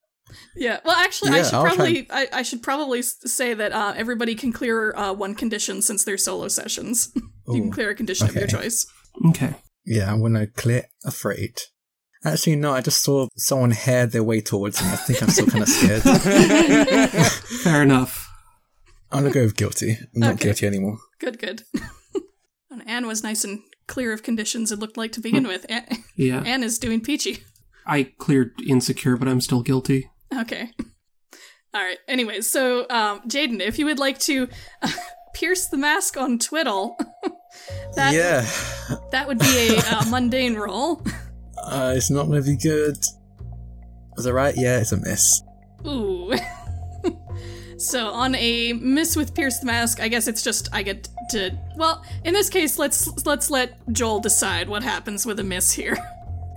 [0.57, 0.81] yeah.
[0.85, 4.35] Well, actually, I should I'll try probably I, I should probably say that uh, everybody
[4.35, 7.13] can clear uh, one condition since they're solo sessions.
[7.49, 8.85] you can clear a condition of your choice.
[9.29, 9.55] Okay.
[9.87, 11.61] Yeah, I'm gonna clear afraid.
[12.25, 12.73] Actually, no.
[12.73, 14.89] I just saw someone hair their way towards me.
[14.89, 16.03] I think I'm still kind of scared.
[17.63, 18.28] Fair enough.
[19.11, 19.93] I'm gonna go with guilty.
[19.93, 20.45] I'm not Okay.
[20.45, 20.99] guilty anymore.
[21.19, 21.63] Good, good.
[22.71, 24.71] and Anne was nice and clear of conditions.
[24.71, 25.65] It looked like to begin with.
[25.71, 26.43] Anne, Yeah.
[26.45, 27.43] Anne is doing peachy.
[27.87, 30.11] I cleared insecure, but I'm still guilty.
[30.39, 30.71] Okay.
[31.75, 31.99] All right.
[32.07, 34.49] Anyways, so um, Jaden, if you would like to
[34.83, 34.91] uh,
[35.35, 36.99] pierce the mask on Twiddle,
[37.95, 38.47] that yeah,
[39.13, 41.03] that would be a uh, mundane roll.
[41.65, 42.97] uh, it's not gonna be good.
[44.17, 44.55] Was it right?
[44.57, 45.41] Yeah, it's a miss.
[45.87, 46.35] Ooh.
[47.79, 51.57] So on a miss with pierce the mask, I guess it's just I get to.
[51.77, 55.97] Well, in this case, let's let's let Joel decide what happens with a miss here.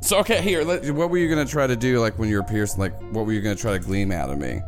[0.04, 0.64] So okay, here.
[0.64, 2.00] Let, what were you gonna try to do?
[2.00, 4.40] Like when you were pierced, like what were you gonna try to gleam out of
[4.40, 4.60] me?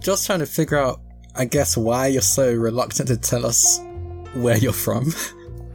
[0.00, 1.00] Just trying to figure out,
[1.36, 3.78] I guess, why you're so reluctant to tell us
[4.34, 5.12] where you're from.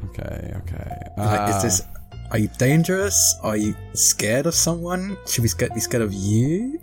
[0.09, 0.97] Okay, okay.
[1.17, 1.81] Like, Uh, is this?
[2.31, 3.35] Are you dangerous?
[3.43, 5.17] Are you scared of someone?
[5.25, 6.81] Should we sca- be scared of you?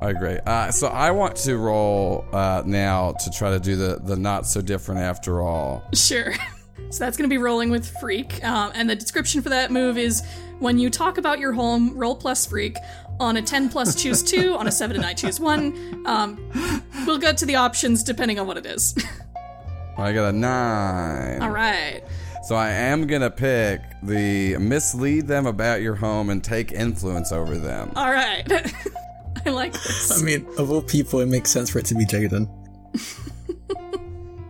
[0.00, 0.38] I agree.
[0.46, 4.46] Uh, so I want to roll uh, now to try to do the the not
[4.46, 5.82] so different after all.
[5.94, 6.32] Sure.
[6.90, 8.44] So that's going to be rolling with Freak.
[8.44, 10.22] Um, and the description for that move is
[10.60, 12.76] when you talk about your home, roll plus Freak.
[13.18, 14.54] On a 10 plus, choose 2.
[14.54, 16.06] On a 7 and 9, choose 1.
[16.06, 18.94] Um, we'll go to the options depending on what it is.
[19.98, 21.42] I got a nine.
[21.42, 22.02] All right.
[22.44, 27.56] So I am gonna pick the mislead them about your home and take influence over
[27.56, 27.90] them.
[27.96, 28.46] All right.
[29.46, 30.10] I like this.
[30.20, 32.48] I mean, of all people, it makes sense for it to be Jaden.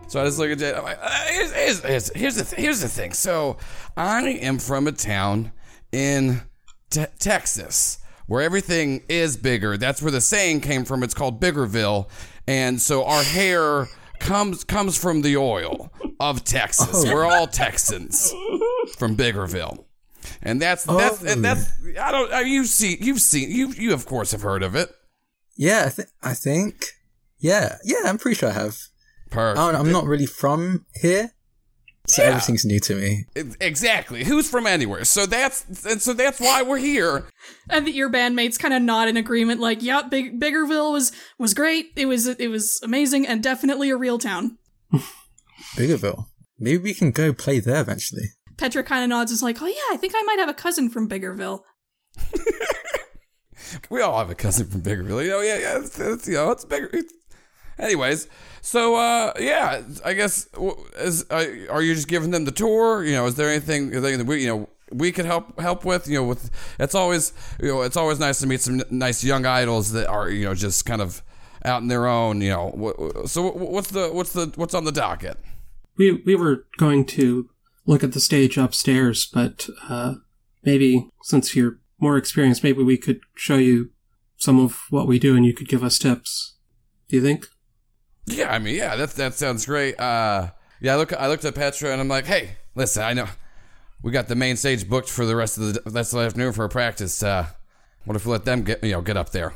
[0.09, 0.73] So I just look at Jade.
[0.73, 3.11] I'm like, uh, here's, here's, here's, here's the th- here's the thing.
[3.11, 3.57] So
[3.97, 5.51] I am from a town
[5.91, 6.41] in
[6.89, 9.77] te- Texas where everything is bigger.
[9.77, 11.03] That's where the saying came from.
[11.03, 12.09] It's called Biggerville,
[12.47, 13.87] and so our hair
[14.19, 17.03] comes comes from the oil of Texas.
[17.03, 18.31] We're all Texans
[18.97, 19.83] from Biggerville.
[20.41, 24.05] And that's that's and that's I don't uh, you've seen you've seen you you of
[24.05, 24.89] course have heard of it.
[25.55, 26.85] Yeah, I, th- I think.
[27.39, 28.77] Yeah, yeah, I'm pretty sure I have.
[29.29, 29.59] Perfect.
[29.59, 31.31] I don't, I'm not really from here,
[32.07, 32.29] so Yeah.
[32.29, 33.25] everything's new to me.
[33.59, 34.23] Exactly.
[34.23, 35.03] Who's from anywhere?
[35.05, 37.27] So that's and so that's why we're here.
[37.69, 41.53] And that your bandmates kind of nod in agreement, like, "Yep, Big Biggerville was was
[41.53, 41.87] great.
[41.95, 44.57] It was it was amazing, and definitely a real town."
[45.75, 46.25] Biggerville.
[46.59, 48.29] Maybe we can go play there eventually.
[48.57, 50.89] Petra kind of nods, is like, "Oh yeah, I think I might have a cousin
[50.89, 51.61] from Biggerville."
[53.89, 55.23] we all have a cousin from Biggerville.
[55.23, 55.79] You know, yeah, yeah.
[55.79, 56.89] It's, it's, you know, it's bigger.
[56.93, 57.13] It's,
[57.79, 58.27] anyways,
[58.61, 60.47] so uh, yeah, I guess
[60.97, 63.03] is uh, are you just giving them the tour?
[63.03, 66.07] You know, is there anything that we you know we could help help with?
[66.07, 69.23] You know, with it's always you know it's always nice to meet some n- nice
[69.23, 71.23] young idols that are you know just kind of
[71.65, 72.41] out in their own.
[72.41, 75.37] You know, so what's the what's the what's on the docket?
[75.97, 77.49] We we were going to
[77.87, 80.15] look at the stage upstairs, but uh,
[80.63, 83.89] maybe since you're more experienced, maybe we could show you
[84.35, 86.57] some of what we do, and you could give us tips.
[87.09, 87.47] Do you think?
[88.27, 89.99] Yeah, I mean, yeah, that that sounds great.
[89.99, 93.27] Uh, yeah, I look, I looked at Petra and I'm like, hey, listen, I know
[94.03, 96.53] we got the main stage booked for the rest of the rest of the afternoon
[96.53, 97.23] for a practice.
[97.23, 97.47] Uh,
[98.05, 99.53] what if we let them get you know get up there?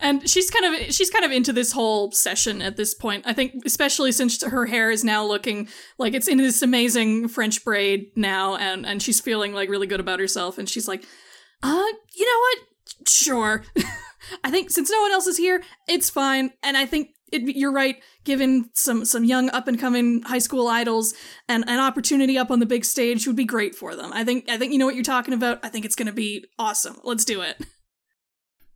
[0.00, 3.24] And she's kind of she's kind of into this whole session at this point.
[3.26, 7.64] I think especially since her hair is now looking like it's in this amazing French
[7.64, 11.04] braid now and and she's feeling like really good about herself and she's like,
[11.62, 13.08] "Uh, you know what?
[13.08, 13.64] Sure.
[14.44, 16.50] I think since no one else is here, it's fine.
[16.62, 17.96] And I think it, you're right.
[18.24, 21.14] Given some some young up and coming high school idols
[21.48, 24.12] and an opportunity up on the big stage would be great for them.
[24.12, 25.60] I think I think you know what you're talking about.
[25.62, 26.98] I think it's going to be awesome.
[27.04, 27.56] Let's do it.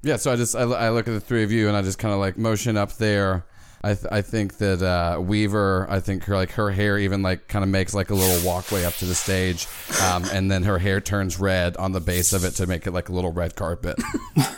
[0.05, 1.99] Yeah, so I just I, I look at the three of you and I just
[1.99, 3.47] kind of like motion up there.
[3.83, 7.49] I th- I think that uh, Weaver, I think her like her hair even like
[7.49, 9.67] kind of makes like a little walkway up to the stage,
[10.03, 12.93] um, and then her hair turns red on the base of it to make it
[12.93, 13.97] like a little red carpet.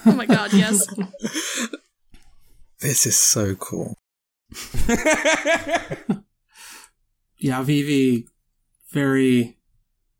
[0.08, 0.86] Oh my god, yes.
[2.80, 3.96] This is so cool.
[7.38, 8.26] Yeah, Vivi
[8.90, 9.58] very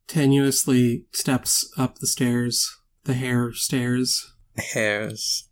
[0.07, 4.35] tenuously steps up the stairs, the hair stairs.
[4.59, 5.49] Hairs.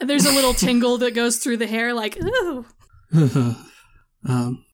[0.00, 2.66] And There's a little tingle that goes through the hair, like ooh.
[3.14, 4.64] um,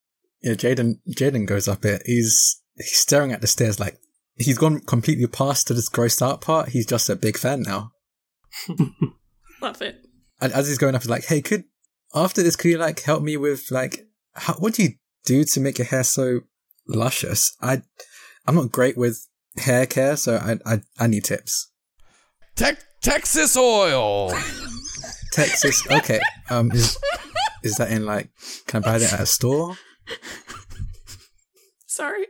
[0.42, 1.00] Yeah, Jaden.
[1.10, 2.02] Jaden goes up it.
[2.06, 3.98] He's he's staring at the stairs like
[4.36, 6.70] he's gone completely past to this grossed out part.
[6.70, 7.92] He's just a big fan now.
[9.60, 9.98] Love it.
[10.40, 11.64] And as he's going up, he's like, "Hey, could
[12.14, 14.90] after this, could you like help me with like how, what do you
[15.26, 16.40] do to make your hair so
[16.86, 17.54] luscious?
[17.60, 17.82] I
[18.46, 19.26] I'm not great with
[19.58, 21.70] hair care, so I I, I need tips.
[22.56, 24.32] Tex Texas oil.
[25.32, 26.20] Texas, okay.
[26.50, 26.98] Um, is
[27.62, 28.28] is that in like?
[28.66, 29.76] Can I buy that at a store?
[31.86, 32.26] Sorry.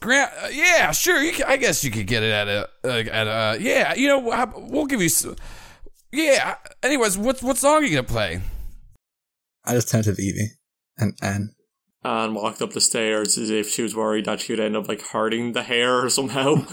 [0.00, 1.22] Grant, uh, yeah, sure.
[1.22, 3.94] You can, I guess you could get it at a like, at a yeah.
[3.94, 5.06] You know, how- we'll give you.
[5.06, 5.26] s-
[6.12, 6.56] Yeah.
[6.82, 8.40] Anyways, what what song are you gonna play?
[9.64, 10.52] I just turned to Vivi
[10.96, 11.54] and Anne.
[12.02, 14.88] and walked up the stairs as if she was worried that she would end up
[14.88, 16.64] like hurting the hair somehow.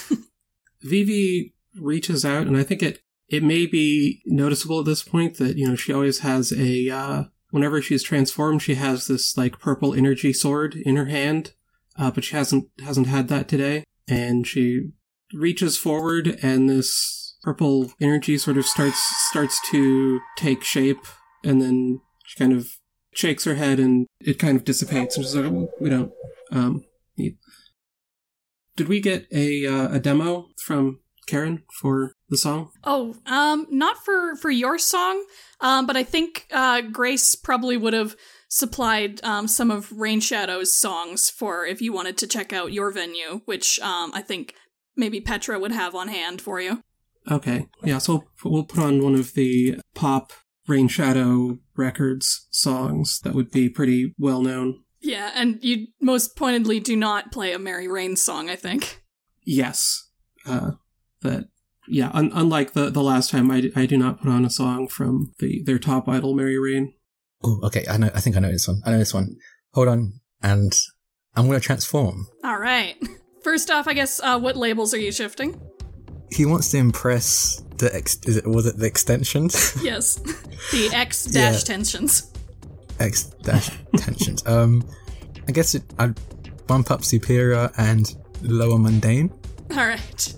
[0.82, 5.56] Vivi reaches out, and I think it it may be noticeable at this point that
[5.56, 9.94] you know she always has a uh, whenever she's transformed, she has this like purple
[9.94, 11.52] energy sword in her hand,
[11.96, 14.90] uh, but she hasn't hasn't had that today, and she
[15.32, 21.04] reaches forward, and this purple energy sort of starts starts to take shape,
[21.44, 22.68] and then she kind of
[23.12, 26.12] shakes her head, and it kind of dissipates, and she's like, "Oh, "We don't
[26.50, 26.84] um,
[27.16, 27.36] need."
[28.76, 30.99] Did we get a uh, a demo from
[31.30, 32.70] Karen for the song?
[32.84, 35.24] Oh, um, not for for your song,
[35.60, 38.16] um, but I think uh, Grace probably would have
[38.48, 42.90] supplied um, some of Rain Shadow's songs for if you wanted to check out your
[42.90, 44.54] venue, which um, I think
[44.96, 46.82] maybe Petra would have on hand for you.
[47.30, 47.98] Okay, yeah.
[47.98, 50.32] So we'll, put on one of the pop
[50.66, 54.82] Rain Shadow Records songs that would be pretty well known.
[55.00, 58.50] Yeah, and you most pointedly do not play a Mary Rain song.
[58.50, 59.02] I think.
[59.44, 60.08] Yes,
[60.46, 60.72] uh,
[61.22, 61.44] that
[61.88, 62.10] yeah.
[62.14, 64.88] Un- unlike the the last time, I, d- I do not put on a song
[64.88, 66.94] from the their top idol, Mary Rain.
[67.42, 67.84] Oh, okay.
[67.88, 68.10] I know.
[68.14, 68.80] I think I know this one.
[68.84, 69.36] I know this one.
[69.74, 70.72] Hold on, and
[71.34, 72.26] I'm gonna transform.
[72.44, 72.96] All right.
[73.42, 75.58] First off, I guess uh, what labels are you shifting?
[76.30, 78.18] He wants to impress the ex.
[78.26, 79.76] Is it was it the extensions?
[79.82, 80.14] Yes,
[80.72, 81.74] the X dash Yeah.
[81.74, 82.32] tensions.
[83.00, 84.46] X dash tensions.
[84.46, 84.86] Um,
[85.48, 86.14] I guess it, I'd
[86.66, 89.32] bump up superior and lower mundane.
[89.70, 90.34] All right.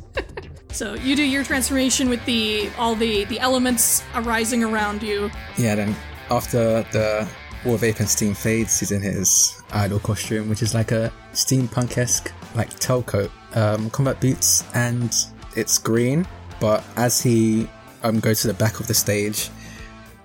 [0.72, 5.30] So you do your transformation with the all the the elements arising around you.
[5.56, 5.74] Yeah.
[5.74, 5.94] Then
[6.30, 7.28] after the
[7.64, 11.96] War Vape and Steam fades, he's in his idol costume, which is like a steampunk
[11.98, 15.14] esque like tailcoat, um, combat boots, and
[15.56, 16.26] it's green.
[16.60, 17.68] But as he
[18.02, 19.50] um goes to the back of the stage,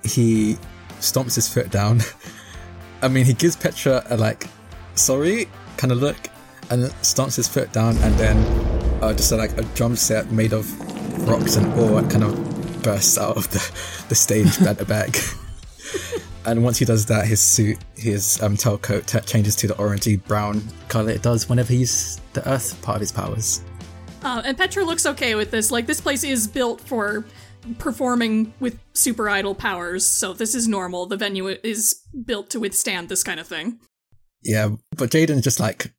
[0.03, 0.57] he
[0.99, 2.01] stomps his foot down.
[3.01, 4.47] I mean, he gives Petra a like,
[4.95, 5.47] sorry
[5.77, 6.17] kind of look,
[6.71, 10.53] and stomps his foot down, and then uh, just a, like a drum set made
[10.53, 10.67] of
[11.27, 15.15] rocks and ore kind of bursts out of the, the stage at the back.
[16.45, 20.23] and once he does that, his suit, his um, tailcoat t- changes to the orangey
[20.25, 23.61] brown color it does whenever he uses the earth part of his powers.
[24.23, 25.71] Uh, and Petra looks okay with this.
[25.71, 27.25] Like, this place is built for
[27.77, 31.05] performing with super idol powers, so this is normal.
[31.05, 33.79] The venue is built to withstand this kind of thing.
[34.43, 35.91] Yeah, but Jaden's just like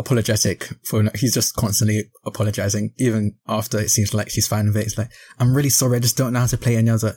[0.00, 4.86] apologetic for he's just constantly apologizing, even after it seems like she's fine with it.
[4.86, 7.14] It's like, I'm really sorry, I just don't know how to play any other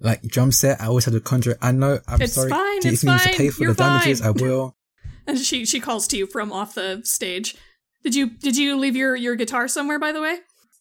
[0.00, 0.80] like drum set.
[0.80, 1.56] I always had to conjure.
[1.60, 2.50] I know, I'm It's sorry.
[2.50, 4.20] fine, Do you it's need to fine, pay for you're the damages?
[4.20, 4.28] fine.
[4.28, 4.76] I will.
[5.28, 7.56] And she she calls to you from off the stage.
[8.04, 10.38] Did you did you leave your your guitar somewhere by the way?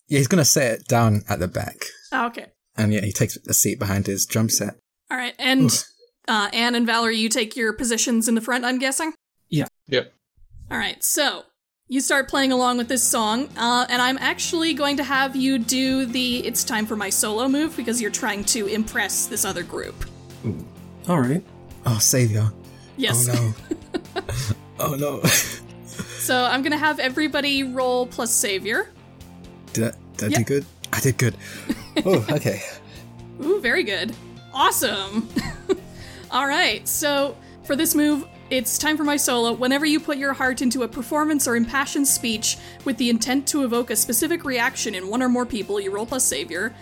[0.08, 1.78] Yeah, he's gonna set it down at the back.
[2.12, 2.48] Oh, okay.
[2.78, 4.76] And yeah, he takes a seat behind his drum set.
[5.10, 5.34] All right.
[5.40, 5.72] And
[6.28, 9.14] uh, Anne and Valerie, you take your positions in the front, I'm guessing?
[9.50, 9.66] Yeah.
[9.88, 10.14] Yep.
[10.72, 11.02] All right.
[11.04, 11.44] So
[11.88, 15.60] you start playing along with this song, uh, and I'm actually going to have you
[15.60, 19.64] do the It's Time for My Solo move because you're trying to impress this other
[19.64, 19.96] group.
[21.08, 21.44] All right.
[21.86, 22.52] Oh, savior.
[22.98, 23.30] Yes.
[23.30, 23.54] Oh
[24.16, 24.22] no.
[24.80, 25.22] oh no.
[25.24, 28.90] So I'm going to have everybody roll plus Savior.
[29.74, 30.38] did I, did I Yeah.
[30.40, 30.66] do good?
[30.92, 31.36] I did good.
[32.06, 32.62] oh, okay.
[33.44, 34.16] Ooh, very good.
[34.54, 35.30] Awesome.
[36.32, 39.54] All right, so for this move, it's time for my solo.
[39.54, 43.64] Whenever you put your heart into a performance or impassioned speech with the intent to
[43.64, 46.74] evoke a specific reaction in one or more people, you roll plus savior.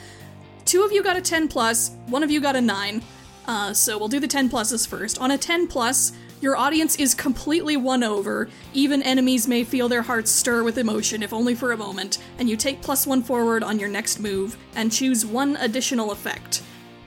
[0.66, 3.02] Two of you got a 10 plus, one of you got a 9.
[3.48, 5.20] Uh, so we'll do the 10 pluses first.
[5.20, 6.12] On a 10 plus,
[6.42, 8.50] your audience is completely won over.
[8.74, 12.50] Even enemies may feel their hearts stir with emotion, if only for a moment, and
[12.50, 16.62] you take plus one forward on your next move and choose one additional effect.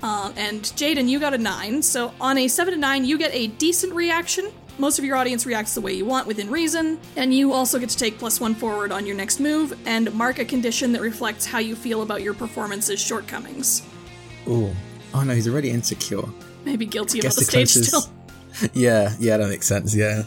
[0.07, 3.35] Uh, and Jaden, you got a 9, so on a 7 to 9, you get
[3.35, 4.53] a decent reaction.
[4.79, 7.89] Most of your audience reacts the way you want within reason, and you also get
[7.89, 11.45] to take plus one forward on your next move and mark a condition that reflects
[11.45, 13.83] how you feel about your performance's shortcomings.
[14.47, 14.73] Oh.
[15.13, 16.23] Oh no, he's already insecure.
[16.65, 18.03] Maybe guilty about the the stage still.
[18.75, 19.93] Yeah, yeah, that makes sense.
[19.93, 20.23] Yeah.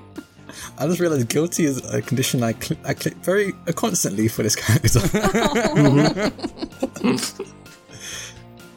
[0.78, 4.42] I just realized guilty is a condition I cl- I click very uh, constantly for
[4.42, 5.00] this character.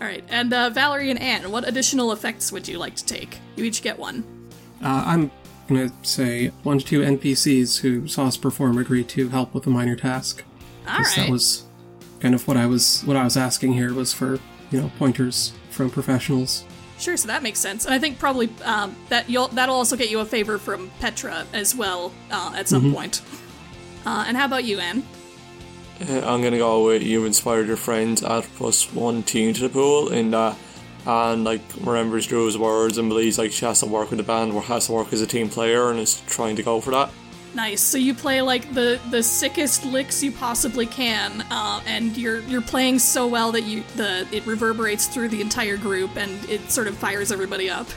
[0.01, 3.39] All right, and uh, Valerie and Anne, what additional effects would you like to take?
[3.55, 4.23] You each get one.
[4.83, 5.31] Uh, I'm
[5.67, 9.69] gonna say one to two NPCs who saw us perform agree to help with a
[9.69, 10.43] minor task.
[10.87, 11.15] All right.
[11.15, 11.63] That was
[12.19, 14.39] kind of what I was what I was asking here was for
[14.71, 16.65] you know pointers from professionals.
[16.97, 20.09] Sure, so that makes sense, and I think probably um, that you'll that'll also get
[20.09, 23.21] you a favor from Petra as well uh, at some point.
[24.05, 25.03] Uh, and how about you, Anne?
[26.01, 29.69] Uh, I'm gonna go with you inspired your friends at plus one team to the
[29.69, 30.57] pool in that
[31.05, 34.53] and like remembers Drew's words and believes like she has to work with the band
[34.53, 37.09] or has to work as a team player and is trying to go for that.
[37.53, 37.79] Nice.
[37.79, 42.61] So you play like the the sickest licks you possibly can, uh, and you're you're
[42.61, 46.87] playing so well that you the it reverberates through the entire group and it sort
[46.87, 47.87] of fires everybody up.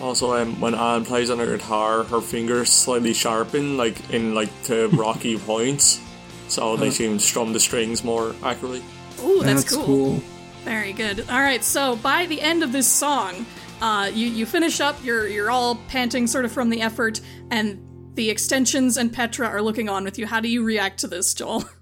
[0.00, 4.50] Also, um, when Anne plays on her guitar, her fingers slightly sharpen, like in like
[4.64, 6.00] to rocky points,
[6.48, 8.82] so they she can strum the strings more accurately.
[9.22, 10.22] Ooh, that's, That's cool.
[10.64, 11.20] Very good.
[11.30, 13.46] All right, so by the end of this song,
[13.80, 14.96] uh, you you finish up.
[15.02, 17.20] You're you're all panting, sort of from the effort,
[17.50, 17.80] and
[18.14, 20.26] the extensions and Petra are looking on with you.
[20.26, 21.64] How do you react to this, Joel?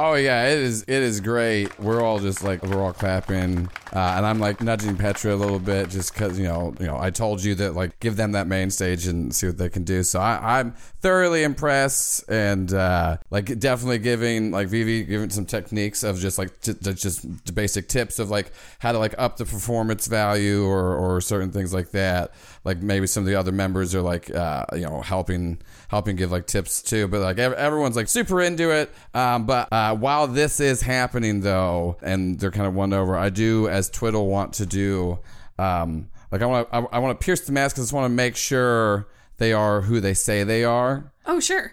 [0.00, 0.82] Oh yeah, it is.
[0.82, 1.76] It is great.
[1.80, 5.58] We're all just like we're all clapping, uh, and I'm like nudging Petra a little
[5.58, 8.46] bit, just because you know, you know, I told you that like give them that
[8.46, 10.04] main stage and see what they can do.
[10.04, 10.70] So I, I'm
[11.00, 16.60] thoroughly impressed, and uh, like definitely giving like Vivi giving some techniques of just like
[16.60, 20.94] t- t- just basic tips of like how to like up the performance value or
[20.94, 22.30] or certain things like that.
[22.62, 25.58] Like maybe some of the other members are like uh, you know helping
[25.88, 27.08] helping give like tips too.
[27.08, 28.90] But like ev- everyone's like super into it.
[29.14, 33.30] Um, but uh, while this is happening though, and they're kind of won over, I
[33.30, 35.18] do as Twiddle want to do.
[35.58, 37.76] Um, like I want to I, I want to pierce the mask.
[37.78, 39.08] I just want to make sure
[39.38, 41.12] they are who they say they are.
[41.26, 41.72] Oh, sure.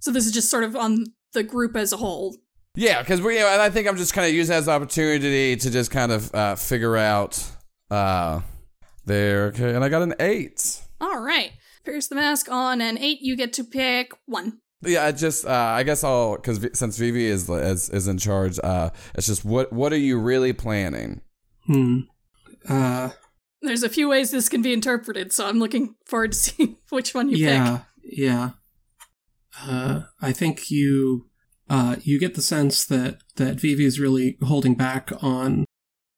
[0.00, 2.36] So this is just sort of on the group as a whole.
[2.76, 3.38] Yeah, because we.
[3.38, 6.34] And I think I'm just kind of using as an opportunity to just kind of
[6.34, 7.42] uh, figure out.
[7.90, 8.40] Uh,
[9.06, 9.46] there.
[9.46, 10.80] Okay, and I got an eight.
[11.00, 11.52] All right.
[11.84, 13.18] Pierce the mask on an eight.
[13.20, 14.58] You get to pick one.
[14.82, 18.58] Yeah, I just uh, I guess I'll because since Vivi is, is is in charge,
[18.62, 21.22] uh, it's just what what are you really planning?
[21.66, 22.00] Hmm.
[22.68, 23.10] Uh.
[23.62, 27.14] There's a few ways this can be interpreted, so I'm looking forward to seeing which
[27.14, 27.44] one you pick.
[27.44, 27.80] yeah.
[28.02, 28.50] Yeah.
[29.62, 30.02] Uh.
[30.20, 31.28] I think you.
[31.68, 31.96] Uh.
[32.02, 35.64] You get the sense that that Vivi is really holding back on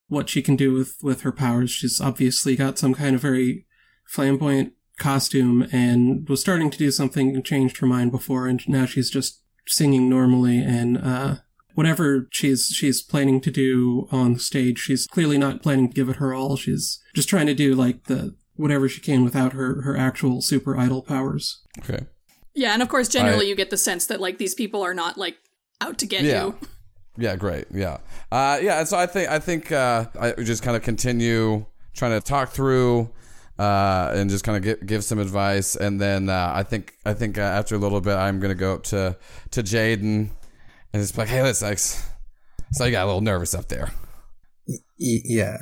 [0.09, 1.71] what she can do with with her powers.
[1.71, 3.65] She's obviously got some kind of very
[4.05, 8.85] flamboyant costume and was starting to do something and changed her mind before and now
[8.85, 11.35] she's just singing normally and uh
[11.75, 16.15] whatever she's she's planning to do on stage she's clearly not planning to give it
[16.15, 19.95] her all she's just trying to do like the whatever she can without her her
[19.95, 22.05] actual super idol powers Okay.
[22.55, 23.47] Yeah, and of course, generally Right.
[23.49, 25.35] you get the sense that like these people are not like
[25.79, 26.45] out to get Yeah.
[26.45, 26.55] you.
[27.15, 27.65] Yeah, great.
[27.71, 27.97] Yeah.
[28.31, 32.19] Uh, yeah, and so I think I think uh, I just kind of continue trying
[32.19, 33.11] to talk through
[33.59, 37.13] uh, and just kind of give, give some advice, and then uh, I think I
[37.13, 39.17] think uh, after a little bit I'm gonna go up to
[39.51, 40.29] to Jaden
[40.93, 42.09] and just be like, hey, listen, Alex,
[42.71, 43.91] so you got a little nervous up there.
[44.97, 45.57] Yeah.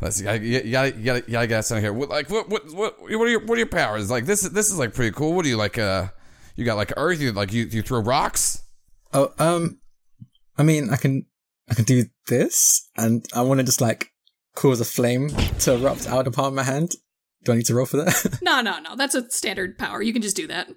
[0.00, 1.92] Let's you, you gotta you gotta you gotta get us here.
[1.92, 4.10] What, like what what what what are your what are your powers?
[4.10, 5.32] Like this is this is like pretty cool.
[5.32, 5.78] What do you like?
[5.78, 6.08] Uh,
[6.54, 7.20] you got like Earth.
[7.20, 8.62] You like you you throw rocks.
[9.12, 9.80] Oh, um,
[10.58, 11.26] I mean, I can,
[11.70, 14.10] I can do this, and I want to just like
[14.56, 15.28] cause a flame
[15.60, 16.92] to erupt out of the palm of my hand.
[17.44, 18.38] Do I need to roll for that?
[18.42, 18.96] No, no, no.
[18.96, 20.02] That's a standard power.
[20.02, 20.68] You can just do that.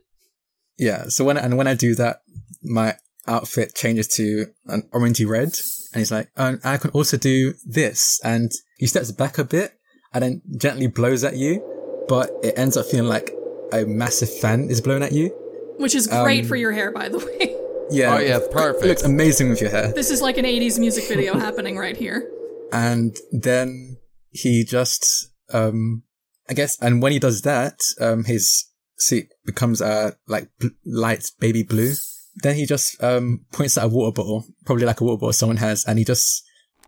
[0.78, 1.06] yeah.
[1.08, 2.18] So when and when I do that,
[2.64, 2.94] my
[3.28, 5.50] outfit changes to an orangey red,
[5.94, 9.74] and he's like, and I can also do this, and he steps back a bit,
[10.14, 11.62] and then gently blows at you,
[12.08, 13.32] but it ends up feeling like
[13.74, 15.30] a massive fan is blown at you.
[15.78, 17.56] Which is great Um, for your hair, by the way.
[17.92, 18.16] Yeah.
[18.16, 18.84] Oh, yeah, perfect.
[18.86, 19.92] It looks amazing with your hair.
[19.94, 22.30] This is like an 80s music video happening right here.
[22.72, 23.97] And then
[24.32, 26.03] he just um
[26.49, 28.65] i guess and when he does that um his
[28.97, 31.93] suit becomes uh like bl- light baby blue.
[32.41, 35.57] Then he just um points at a water bottle probably like a water bottle someone
[35.57, 36.43] has and he just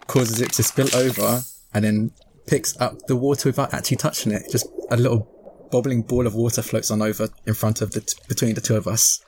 [0.07, 1.41] causes it to spill over
[1.73, 2.11] and then
[2.47, 4.43] picks up the water without actually touching it.
[4.51, 5.27] Just a little
[5.71, 8.75] bubbling ball of water floats on over in front of the t- between the two
[8.75, 9.21] of us.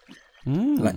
[0.45, 0.95] Like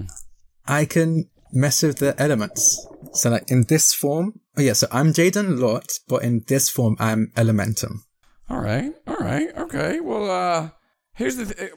[0.66, 2.84] I can mess with the elements.
[3.12, 6.96] So like in this form, oh yeah, so I'm Jaden Lot, but in this form
[6.98, 8.00] I'm Elementum.
[8.48, 10.00] All right, all right, okay.
[10.00, 10.70] Well, uh,
[11.14, 11.72] here's the th-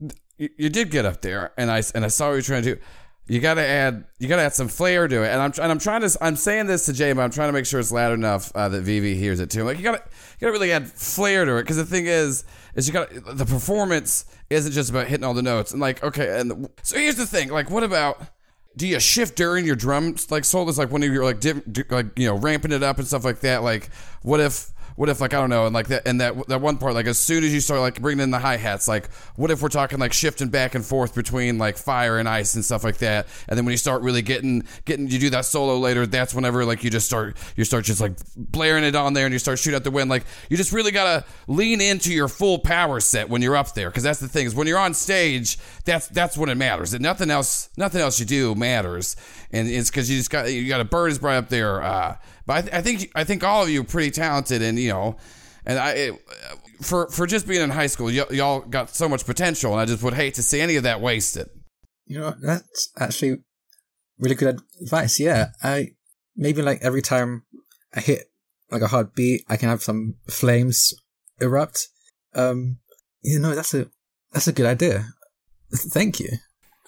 [0.38, 2.74] you, you did get up there, and I and I saw what you're trying to
[2.76, 2.80] do.
[3.26, 6.00] You gotta add, you gotta add some flair to it, and I'm and I'm trying
[6.00, 8.50] to, I'm saying this to Jay, but I'm trying to make sure it's loud enough
[8.56, 9.60] uh, that Vivi hears it too.
[9.60, 12.44] I'm Like you gotta, you gotta really add flair to it, because the thing is,
[12.74, 16.02] is you got to the performance isn't just about hitting all the notes, and like
[16.02, 18.20] okay, and the, so here's the thing, like what about
[18.80, 21.44] do you shift during your drums like solos like when you're like
[21.90, 23.62] like you know ramping it up and stuff like that?
[23.62, 23.90] Like
[24.22, 24.70] what if
[25.00, 27.06] what if like I don't know and like that and that that one part like
[27.06, 29.70] as soon as you start like bringing in the hi hats like what if we're
[29.70, 33.26] talking like shifting back and forth between like fire and ice and stuff like that?
[33.48, 36.66] And then when you start really getting getting you do that solo later that's whenever
[36.66, 39.58] like you just start you start just like blaring it on there and you start
[39.58, 40.10] shooting out the wind.
[40.10, 43.88] Like you just really gotta lean into your full power set when you're up there
[43.88, 46.92] because that's the thing is when you're on stage that's that's when it matters.
[46.92, 49.16] And nothing else nothing else you do matters
[49.52, 52.16] and it's because you just got you got a bird is right up there uh,
[52.46, 54.90] but I, th- I think I think all of you are pretty talented and you
[54.90, 55.16] know
[55.66, 56.14] and I it,
[56.80, 59.84] for for just being in high school y- y'all got so much potential and I
[59.84, 61.48] just would hate to see any of that wasted
[62.06, 63.38] You know, that's actually
[64.18, 65.20] really good advice.
[65.20, 65.90] Yeah, I
[66.36, 67.44] maybe like every time
[67.94, 68.30] I hit
[68.70, 70.94] like a hard beat, I can have some flames
[71.40, 71.88] erupt.
[72.34, 72.78] Um,
[73.22, 73.86] you know, that's a
[74.32, 75.06] that's a good idea.
[75.72, 76.30] Thank you.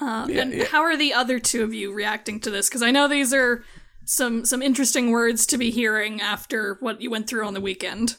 [0.02, 0.64] Um, Yeah, and yeah.
[0.66, 2.68] how are the other two of you reacting to this?
[2.68, 3.64] Because I know these are
[4.04, 8.16] some some interesting words to be hearing after what you went through on the weekend.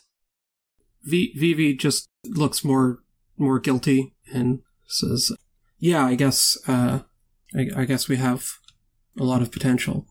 [1.03, 2.99] V- Vivi just looks more
[3.37, 5.31] more guilty and says,
[5.79, 6.99] "Yeah, I guess uh,
[7.55, 8.47] I, I guess we have
[9.19, 10.07] a lot of potential."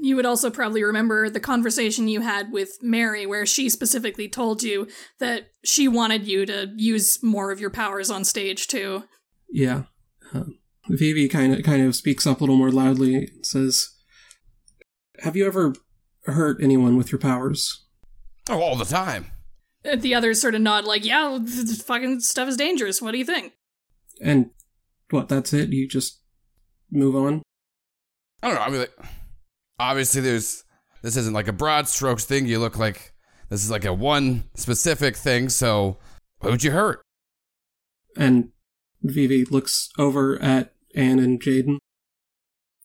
[0.00, 4.62] You would also probably remember the conversation you had with Mary, where she specifically told
[4.62, 4.86] you
[5.18, 9.02] that she wanted you to use more of your powers on stage too.
[9.50, 9.84] Yeah,
[10.32, 10.58] um,
[10.88, 13.88] Vivi kind of kind of speaks up a little more loudly and says,
[15.20, 15.74] "Have you ever
[16.24, 17.84] hurt anyone with your powers?"
[18.50, 19.26] oh all the time
[19.84, 23.02] Uh, The others sort of nod, like, "Yeah, th- this fucking stuff is dangerous.
[23.02, 23.52] What do you think?"
[24.20, 24.50] And
[25.10, 25.28] what?
[25.28, 25.70] That's it?
[25.70, 26.20] You just
[26.90, 27.42] move on?
[28.42, 28.94] I don't know I mean like,
[29.78, 30.64] obviously there's
[31.02, 33.12] this isn't like a broad strokes thing you look like
[33.50, 35.98] this is like a one specific thing so
[36.40, 37.02] who'd you hurt
[38.16, 38.50] And
[39.02, 41.78] Vivi looks over at Anne and Jaden.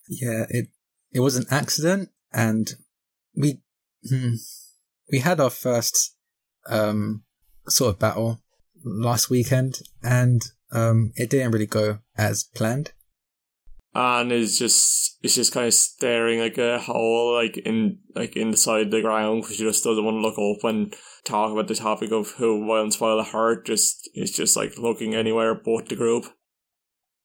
[0.07, 0.67] Yeah, it
[1.11, 2.69] it was an accident, and
[3.35, 3.61] we
[4.07, 4.35] hmm,
[5.11, 6.15] we had our first
[6.67, 7.23] um
[7.67, 8.41] sort of battle
[8.85, 12.93] last weekend, and um it didn't really go as planned.
[13.95, 18.91] and is just it's just kind of staring like a hole like in like inside
[18.91, 20.93] the ground because she just doesn't want to look up and
[21.25, 23.65] talk about the topic of who violence while the heart.
[23.65, 26.25] just it's just like looking anywhere but the group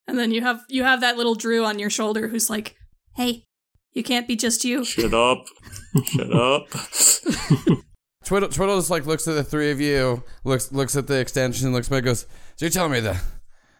[0.08, 2.74] And then you have you have that little Drew on your shoulder who's like,
[3.14, 3.44] "Hey,
[3.92, 5.44] you can't be just you." shut up
[6.06, 6.68] shut up
[8.24, 11.72] Twiddle, Twiddle just like looks at the three of you, looks looks at the extension,
[11.72, 12.26] looks back, goes.
[12.56, 13.18] So you're telling me the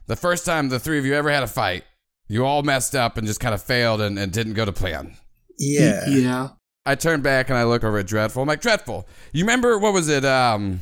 [0.07, 1.85] the first time the three of you ever had a fight,
[2.29, 5.17] you all messed up and just kind of failed and, and didn't go to plan.
[5.59, 6.49] Yeah, Yeah.
[6.87, 8.41] I turn back and I look over at Dreadful.
[8.41, 10.25] I'm like, Dreadful, you remember what was it?
[10.25, 10.81] Um,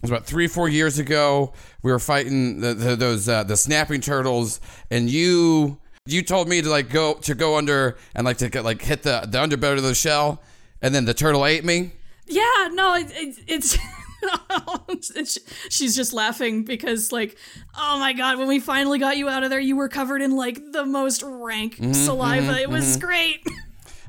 [0.00, 1.52] it was about three, four years ago.
[1.82, 4.58] We were fighting the, the, those uh, the snapping turtles,
[4.90, 8.64] and you You told me to like go to go under and like to get,
[8.64, 10.42] like hit the the underbelly of the shell,
[10.80, 11.92] and then the turtle ate me.
[12.26, 13.78] Yeah, no, it, it, it's.
[15.14, 15.38] it's
[15.68, 17.36] she's just laughing because, like,
[17.76, 20.34] oh my god, when we finally got you out of there, you were covered in
[20.34, 22.52] like the most rank mm-hmm, saliva.
[22.52, 23.06] Mm-hmm, it was mm-hmm.
[23.06, 23.46] great.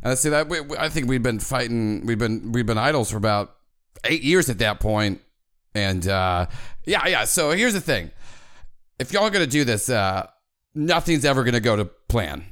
[0.03, 2.07] And I see that we, we- I think we've been fighting.
[2.07, 3.55] We've been we've been idols for about
[4.03, 5.21] eight years at that point,
[5.73, 6.47] and uh,
[6.85, 7.23] yeah, yeah.
[7.25, 8.11] So here's the thing:
[8.99, 10.27] if y'all are gonna do this, uh,
[10.75, 12.45] nothing's ever gonna go to plan.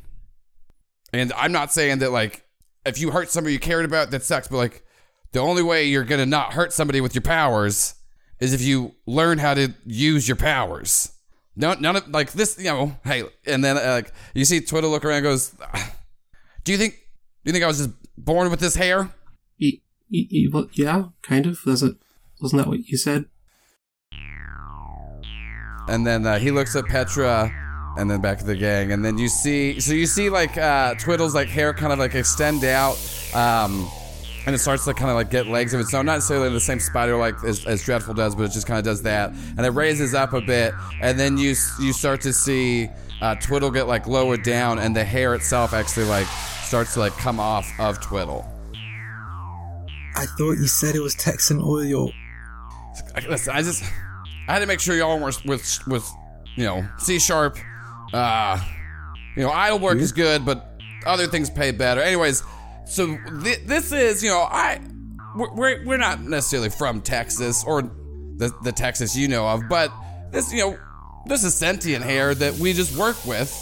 [1.11, 2.45] And I'm not saying that like
[2.85, 4.47] if you hurt somebody you cared about, that sucks.
[4.47, 4.83] But like
[5.31, 7.95] the only way you're gonna not hurt somebody with your powers
[8.39, 11.11] is if you learn how to use your powers.
[11.55, 12.95] No, none of like this, you know.
[13.03, 15.53] Hey, and then uh, like you see Twiddle look around, goes,
[16.63, 16.93] "Do you think?
[16.93, 19.09] Do you think I was just born with this hair?"
[20.51, 21.61] Well, yeah, kind of.
[21.63, 21.97] Does it?
[22.41, 23.25] Wasn't that what you said?
[25.87, 27.51] And then uh, he looks at Petra,
[27.97, 30.93] and then back to the gang, and then you see, so you see like uh,
[30.95, 32.95] Twiddle's like hair kind of like extend out,
[33.33, 33.89] um,
[34.45, 36.59] and it starts to kind of like get legs of its own, not necessarily the
[36.59, 39.65] same spider like as, as Dreadful does, but it just kind of does that, and
[39.65, 42.89] it raises up a bit, and then you you start to see
[43.21, 46.27] uh, Twiddle get like lowered down, and the hair itself actually like
[46.63, 48.45] starts to like come off of Twiddle.
[50.15, 52.11] I thought you said it was Texan oil.
[53.15, 53.83] I- Listen, I just
[54.47, 56.09] I had to make sure y'all were with with
[56.55, 57.57] you know C sharp.
[58.13, 58.59] Uh,
[59.35, 60.65] you know, idol work is good, but
[61.05, 62.01] other things pay better.
[62.01, 62.43] Anyways,
[62.85, 64.81] so th- this is you know I
[65.35, 69.91] we're, we're we're not necessarily from Texas or the the Texas you know of, but
[70.31, 70.77] this you know
[71.27, 73.53] this is sentient hair that we just work with.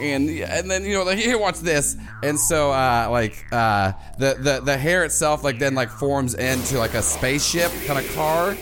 [0.00, 4.34] And and then you know like, here watch this and so uh like uh the
[4.40, 8.56] the the hair itself like then like forms into like a spaceship kind of car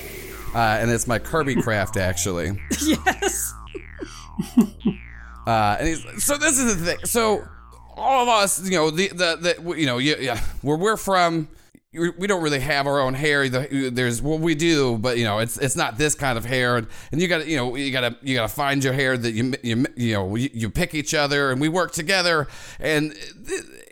[0.55, 2.61] uh, and it's my Kirby craft actually.
[2.81, 3.55] yes.
[5.47, 6.99] Uh, and he's so this is the thing.
[7.07, 7.43] So
[7.97, 11.49] all of us, you know, the the, the you know, yeah, yeah, where we're from,
[11.93, 13.49] we don't really have our own hair.
[13.49, 16.77] The- There's well, we do, but you know, it's it's not this kind of hair.
[16.77, 18.93] And, and you got to you know you got to you got to find your
[18.93, 22.47] hair that you you you know you, you pick each other and we work together.
[22.79, 23.15] And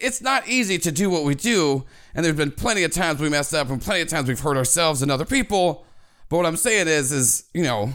[0.00, 1.84] it's not easy to do what we do.
[2.14, 4.56] And there's been plenty of times we messed up and plenty of times we've hurt
[4.56, 5.84] ourselves and other people.
[6.28, 7.92] But what I'm saying is, is you know,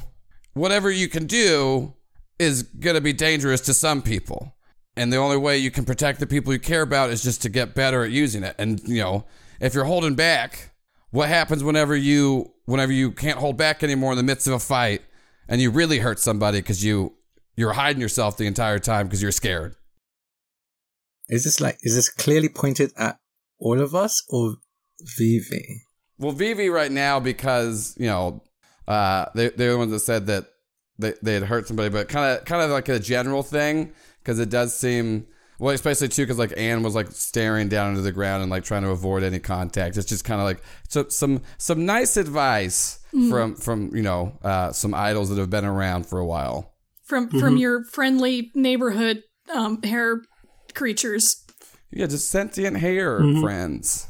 [0.53, 1.93] whatever you can do
[2.39, 4.53] is to be dangerous to some people.
[4.95, 7.49] And the only way you can protect the people you care about is just to
[7.49, 8.55] get better at using it.
[8.59, 9.25] And, you know,
[9.59, 10.71] if you're holding back,
[11.11, 14.59] what happens whenever you whenever you can't hold back anymore in the midst of a
[14.59, 15.01] fight
[15.47, 17.13] and you really hurt somebody because you
[17.55, 19.75] you're hiding yourself the entire time because you're scared.
[21.29, 23.19] Is this like is this clearly pointed at
[23.59, 24.55] all of us or
[25.17, 25.83] Vivi?
[26.17, 28.43] Well, Vivi right now because you know
[28.87, 30.45] uh, they they're the ones that said that
[30.97, 34.39] they they had hurt somebody, but kind of kind of like a general thing because
[34.39, 35.27] it does seem
[35.64, 38.66] well, especially too because like Anne was like staring down into the ground and like
[38.66, 39.95] trying to avoid any contact.
[39.95, 42.99] It's just kind of like so some some nice advice
[43.30, 46.74] from from you know uh, some idols that have been around for a while.
[47.05, 49.24] From from your friendly neighborhood
[49.55, 50.24] um, hair
[50.74, 51.45] creatures.
[51.91, 54.07] Yeah, just sentient hair friends.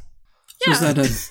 [0.65, 0.73] Yeah.
[0.73, 1.07] Is that a?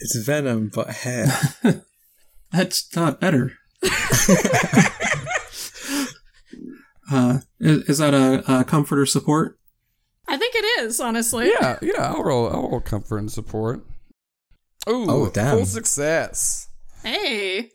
[0.00, 1.26] It's venom but hair.
[2.52, 3.52] That's not better.
[7.10, 9.56] uh, is, is that a, a comfort or support?
[10.26, 11.48] I think it is, honestly.
[11.48, 12.48] Yeah, yeah, I'll roll.
[12.48, 13.84] I'll roll comfort and support.
[14.88, 15.56] Ooh, Oh, damn.
[15.56, 16.68] full success.
[17.02, 17.70] Hey.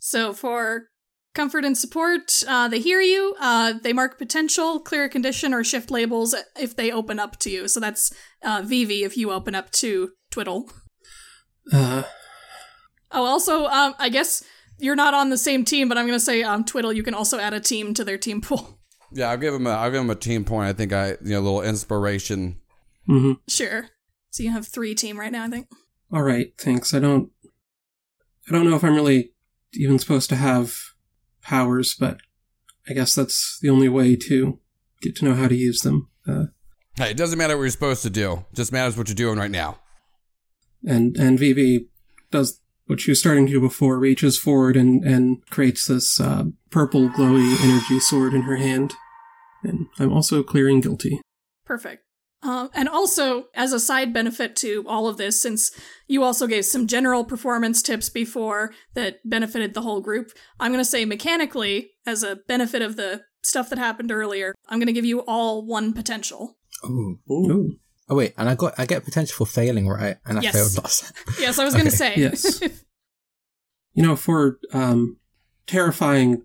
[0.00, 0.88] So for
[1.34, 3.34] comfort and support, uh, they hear you.
[3.40, 7.50] Uh, they mark potential, clear a condition, or shift labels if they open up to
[7.50, 7.68] you.
[7.68, 8.12] So that's
[8.42, 10.70] uh, Vivi if you open up to Twiddle.
[11.72, 12.02] Uh,
[13.12, 14.42] Oh, also, um, I guess
[14.78, 16.92] you're not on the same team, but I'm gonna say um, Twiddle.
[16.92, 18.75] You can also add a team to their team pool.
[19.16, 20.68] Yeah, I'll give him a I'll give him a team point.
[20.68, 22.60] I think I you know a little inspiration.
[23.06, 23.88] hmm Sure.
[24.30, 25.68] So you have three team right now, I think.
[26.12, 26.92] All right, thanks.
[26.92, 27.30] I don't.
[28.48, 29.32] I don't know if I'm really
[29.74, 30.74] even supposed to have
[31.42, 32.18] powers, but
[32.88, 34.60] I guess that's the only way to
[35.00, 36.08] get to know how to use them.
[36.28, 36.44] Uh,
[36.96, 38.32] Hey, it doesn't matter what you're supposed to do.
[38.50, 39.80] It just matters what you're doing right now.
[40.84, 41.88] and and Vivi
[42.30, 46.44] does what she was starting to do before, reaches forward and and creates this uh,
[46.70, 48.94] purple glowy energy sword in her hand.
[49.66, 51.20] And I'm also clearing guilty.
[51.64, 52.02] Perfect.
[52.42, 55.70] Um, and also, as a side benefit to all of this, since
[56.06, 60.80] you also gave some general performance tips before that benefited the whole group, I'm going
[60.84, 64.92] to say mechanically, as a benefit of the stuff that happened earlier, I'm going to
[64.92, 66.56] give you all one potential.
[66.84, 67.18] Ooh.
[67.30, 67.78] Ooh.
[68.08, 70.18] Oh wait, and I got I get potential for failing, right?
[70.24, 70.54] And I Yes.
[70.54, 71.12] failed last.
[71.40, 71.96] Yes, I was going to Okay.
[71.96, 72.14] say.
[72.16, 72.60] Yes.
[73.94, 75.16] You know, for um,
[75.66, 76.42] terrifying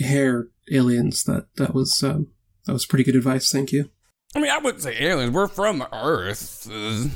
[0.00, 2.28] hair aliens, that that was um,
[2.66, 3.50] That was pretty good advice.
[3.50, 3.90] Thank you.
[4.34, 5.32] I mean, I wouldn't say aliens.
[5.32, 6.68] We're from Earth.
[6.70, 7.08] Uh,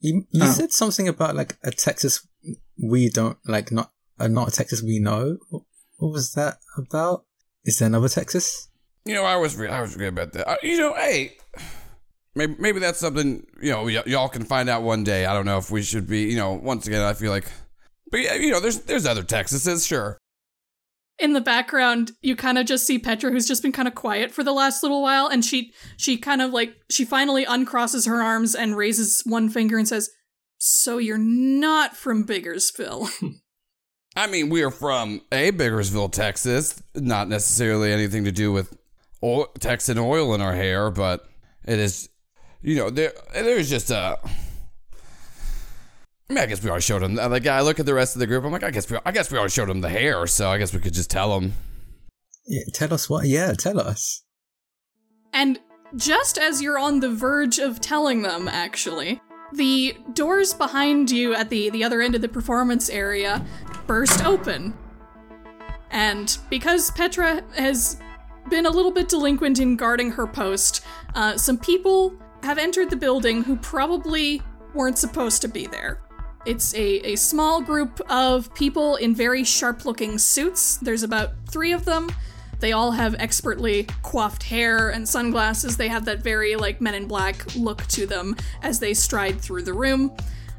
[0.00, 0.52] You, you Oh.
[0.52, 2.26] said something about like a Texas
[2.82, 3.90] we don't like not
[4.20, 5.38] uh, not a Texas we know.
[5.50, 5.62] What,
[5.98, 7.24] what was that about?
[7.64, 8.68] Is there another Texas?
[9.04, 10.48] you know, I was forget, I was forget about that.
[10.48, 11.36] Uh, you know, hey,
[12.34, 15.26] maybe maybe that's something you know y- y'all can find out one day.
[15.26, 16.22] I don't know if we should be.
[16.24, 17.46] You know, once again, I feel like,
[18.10, 20.18] but yeah, you know, there's there's other Texases, sure.
[21.18, 24.30] In the background you kind of just see petra who's just been kind of quiet
[24.30, 28.22] for the last little while and she she kind of like she finally uncrosses her
[28.22, 30.10] arms and raises one finger and says
[30.58, 33.08] so you're not from biggersville
[34.16, 36.82] I mean, we are from a Biggersville, Texas.
[36.94, 38.74] Not necessarily anything to do with
[39.22, 41.28] oil, Texan oil in our hair, but
[41.66, 42.08] it is,
[42.62, 44.18] you know, there there's just a.
[46.28, 47.14] I mean, I guess we already showed him.
[47.14, 48.44] Like, I look at the rest of the group.
[48.44, 50.58] I'm like, I guess we, I guess we already showed him the hair, so I
[50.58, 51.52] guess we could just tell him.
[52.46, 53.26] Yeah, tell us what.
[53.26, 54.24] Yeah, tell us.
[55.32, 55.60] And
[55.94, 59.20] just as you're on the verge of telling them, actually,
[59.52, 63.44] the doors behind you at the, the other end of the performance area
[63.86, 64.74] burst open.
[65.90, 68.00] And because Petra has
[68.50, 72.96] been a little bit delinquent in guarding her post, uh, some people have entered the
[72.96, 74.42] building who probably
[74.74, 76.00] weren't supposed to be there.
[76.46, 80.76] It's a, a small group of people in very sharp looking suits.
[80.76, 82.08] There's about three of them.
[82.60, 85.76] They all have expertly coiffed hair and sunglasses.
[85.76, 89.62] They have that very like Men in Black look to them as they stride through
[89.62, 90.16] the room.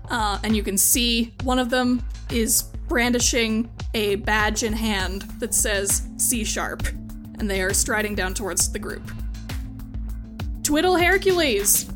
[0.10, 5.54] Uh, and you can see one of them is brandishing a badge in hand that
[5.54, 6.86] says C sharp,
[7.40, 9.10] and they are striding down towards the group.
[10.64, 11.90] Twiddle Hercules!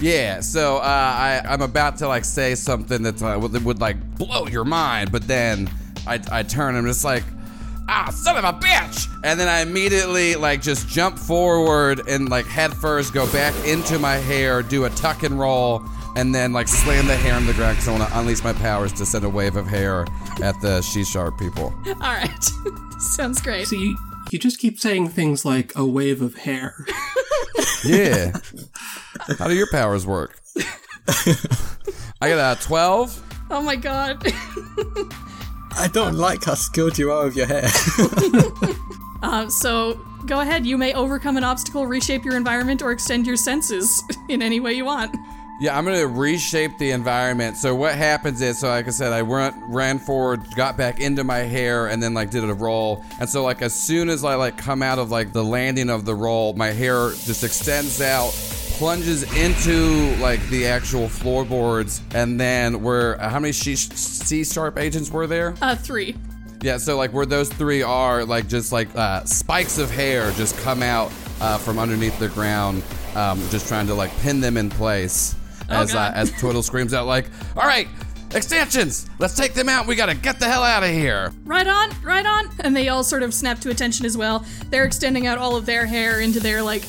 [0.00, 3.96] Yeah, so uh, I I'm about to like say something that uh, would, would like
[4.16, 5.70] blow your mind, but then
[6.06, 7.24] I I turn and I'm just like,
[7.88, 12.46] ah, son of a bitch, and then I immediately like just jump forward and like
[12.46, 15.82] head first go back into my hair, do a tuck and roll,
[16.16, 18.52] and then like slam the hair on the ground because I want to unleash my
[18.52, 20.06] powers to send a wave of hair
[20.42, 21.72] at the C sharp people.
[21.86, 22.44] Alright.
[22.98, 23.66] Sounds great.
[23.68, 23.96] So you,
[24.30, 26.84] you just keep saying things like a wave of hair.
[27.86, 28.32] Yeah.
[29.38, 30.40] How do your powers work?
[32.20, 33.46] I got a 12.
[33.50, 34.22] Oh my god.
[35.76, 37.68] I don't like how skilled you are with your hair.
[39.24, 39.94] Uh, so
[40.26, 44.42] go ahead, you may overcome an obstacle, reshape your environment, or extend your senses in
[44.42, 45.16] any way you want.
[45.60, 47.56] Yeah, I'm gonna reshape the environment.
[47.56, 51.24] So what happens is, so like I said, I ran, ran forward, got back into
[51.24, 53.02] my hair, and then like did a roll.
[53.18, 56.04] And so like as soon as I like come out of like the landing of
[56.04, 58.32] the roll, my hair just extends out,
[58.74, 65.26] plunges into like the actual floorboards, and then where how many C sharp agents were
[65.26, 65.54] there?
[65.62, 66.16] Uh, three.
[66.60, 70.56] Yeah, so like where those three are, like just like uh, spikes of hair just
[70.58, 72.82] come out uh, from underneath the ground,
[73.14, 75.36] um, just trying to like pin them in place.
[75.68, 77.86] As uh, as Twiddle screams out like, "All right,
[78.34, 79.86] extensions, let's take them out.
[79.86, 82.50] We gotta get the hell out of here." Right on, right on.
[82.60, 84.44] And they all sort of snap to attention as well.
[84.70, 86.82] They're extending out all of their hair into their, like,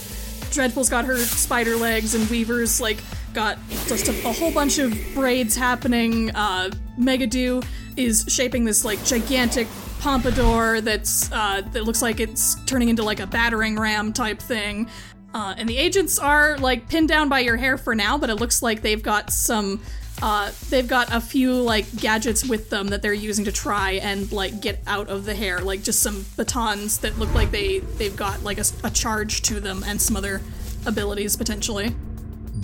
[0.55, 3.03] Dreadful's got her spider legs, and Weaver's, like,
[3.33, 6.31] got just a, a whole bunch of braids happening.
[6.33, 7.63] Uh, Megadoo
[7.97, 9.67] is shaping this, like, gigantic
[9.99, 14.89] pompadour that's, uh, that looks like it's turning into, like, a battering ram type thing.
[15.33, 18.35] Uh, and the agents are, like, pinned down by your hair for now, but it
[18.35, 19.81] looks like they've got some
[20.21, 24.31] uh, they've got a few like gadgets with them that they're using to try and
[24.31, 28.15] like get out of the hair, like just some batons that look like they they've
[28.15, 30.41] got like a charge to them and some other
[30.85, 31.93] abilities potentially.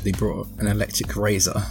[0.04, 1.62] they brought an electric razor.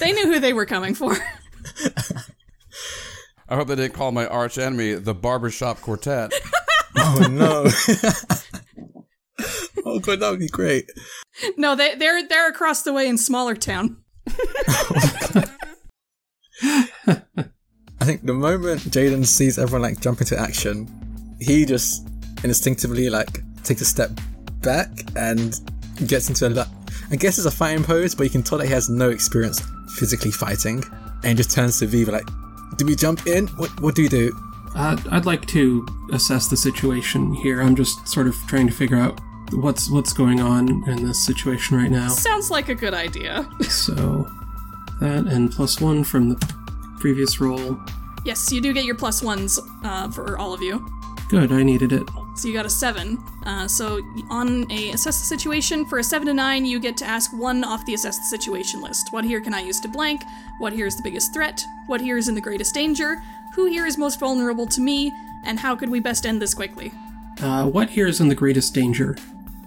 [0.00, 1.16] They knew who they were coming for.
[3.48, 6.32] I hope they didn't call my arch enemy the barbershop quartet.
[6.94, 7.64] Oh no!
[9.86, 10.90] oh god, that would be great.
[11.56, 13.98] no, they they're they're across the way in smaller town.
[16.64, 20.88] I think the moment Jaden sees everyone like jump into action,
[21.40, 22.08] he just
[22.44, 24.10] instinctively like takes a step
[24.60, 25.60] back and
[26.06, 26.66] gets into a la-
[27.10, 29.60] I guess it's a fighting pose, but you can tell that he has no experience
[29.96, 30.82] physically fighting,
[31.24, 32.28] and just turns to Viva like,
[32.76, 33.48] "Do we jump in?
[33.48, 34.32] What what do we do?"
[34.74, 37.60] Uh, I'd like to assess the situation here.
[37.60, 39.20] I'm just sort of trying to figure out
[39.52, 42.08] what's what's going on in this situation right now.
[42.08, 43.48] Sounds like a good idea.
[43.68, 44.28] So
[45.00, 46.54] that and plus one from the
[46.98, 47.78] previous roll.
[48.24, 50.86] yes, you do get your plus ones uh, for all of you.
[51.28, 52.02] Good, I needed it.
[52.36, 53.18] So you got a seven.
[53.44, 54.00] Uh, so
[54.30, 57.64] on a assess the situation for a seven to nine, you get to ask one
[57.64, 59.08] off the assess the situation list.
[59.12, 60.22] What here can I use to blank?
[60.58, 61.64] What here is the biggest threat?
[61.86, 63.16] What here is in the greatest danger?
[63.54, 65.12] Who here is most vulnerable to me?
[65.44, 66.92] And how could we best end this quickly?
[67.42, 69.16] Uh, what here is in the greatest danger?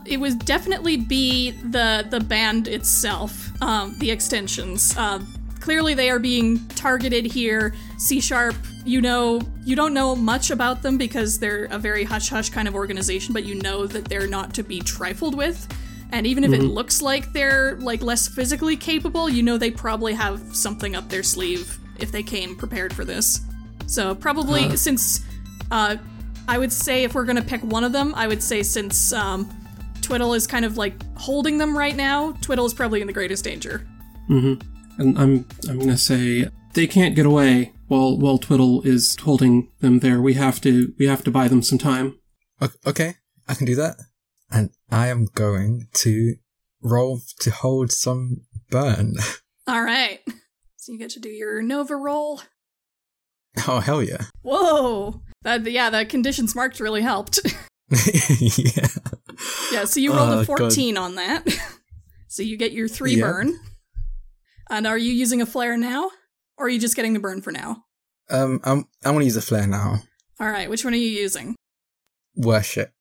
[0.06, 4.96] It would definitely be the the band itself, um, the extensions.
[4.98, 5.28] Um,
[5.60, 7.74] clearly, they are being targeted here.
[7.98, 12.30] C sharp, you know, you don't know much about them because they're a very hush
[12.30, 15.68] hush kind of organization, but you know that they're not to be trifled with.
[16.12, 20.14] And even if it looks like they're like less physically capable, you know they probably
[20.14, 23.42] have something up their sleeve if they came prepared for this.
[23.88, 25.26] So probably since
[25.72, 25.98] uh,
[26.48, 29.50] I would say if we're gonna pick one of them, I would say since um,
[30.06, 33.44] Twiddle is kind of like holding them right now, Twiddle is probably in the greatest
[33.44, 33.88] danger.
[34.30, 35.02] Mm-hmm.
[35.02, 40.00] And I'm I'm gonna say they can't get away while while Twiddle is holding them
[40.00, 40.22] there.
[40.22, 42.20] We have to we have to buy them some time.
[42.86, 43.16] Okay,
[43.48, 43.98] I can do that.
[44.52, 46.36] And I am going to
[46.84, 49.16] roll to hold some burn.
[49.68, 50.20] All right.
[50.78, 52.42] So you get to do your Nova roll.
[53.68, 54.26] Oh, hell yeah.
[54.44, 55.24] Whoa!
[55.42, 57.40] That yeah, the conditions marked really helped.
[57.90, 58.88] yeah.
[59.72, 60.58] yeah, so you rolled Oh, a God.
[60.58, 61.44] 14 on that.
[62.28, 63.26] so you get your three Yeah.
[63.26, 63.60] burn.
[64.70, 66.10] And are you using a flare now?
[66.58, 67.84] Or are you just getting the burn for now?
[68.30, 70.00] Um, I'm, I want to use a flare now.
[70.40, 71.56] All right, which one are you using?
[72.36, 72.92] Worship.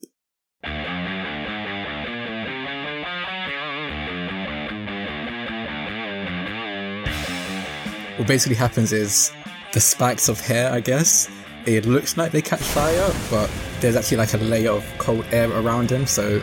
[8.16, 9.32] What basically happens is
[9.72, 11.28] the spikes of hair, I guess,
[11.67, 13.51] it looks like they catch fire, but
[13.81, 16.43] there's actually like a layer of cold air around him, so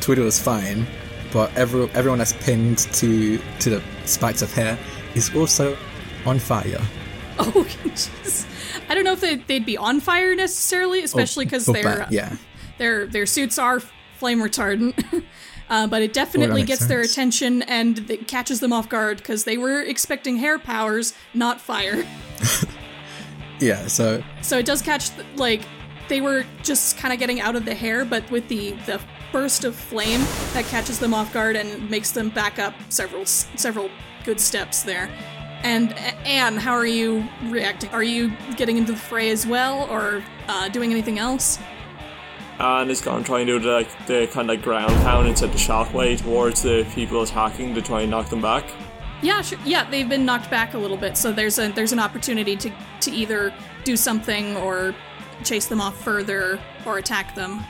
[0.00, 0.86] Twiddle is fine.
[1.32, 4.78] But every, everyone that's pinned to to the spikes of hair
[5.14, 5.76] is also
[6.26, 6.80] on fire.
[7.40, 7.52] Oh,
[7.84, 8.44] jeez.
[8.88, 12.34] I don't know if they'd, they'd be on fire necessarily, especially because Oh, their yeah.
[12.78, 13.78] their their suits are
[14.16, 15.22] flame retardant.
[15.70, 19.56] uh, but it definitely gets their attention and it catches them off guard because they
[19.56, 22.04] were expecting hair powers, not fire.
[23.60, 25.62] Yeah, so So it does catch th- like
[26.08, 29.00] they were just kind of getting out of the hair, but with the the
[29.30, 30.20] burst of flame
[30.54, 33.90] that catches them off guard and makes them back up several several
[34.24, 35.10] good steps there.
[35.62, 35.92] And
[36.24, 37.90] Anne, how are you reacting?
[37.90, 41.58] Are you getting into the fray as well, or uh, doing anything else?
[42.60, 45.46] And it's gonna try and do the, like, the kind of like ground pound instead
[45.50, 48.64] of the shockwave towards the people attacking to try and knock them back.
[49.22, 49.58] Yeah, sure.
[49.64, 52.70] Yeah, they've been knocked back a little bit, so there's a there's an opportunity to
[53.00, 53.52] to either
[53.84, 54.94] do something or
[55.44, 57.64] chase them off further or attack them.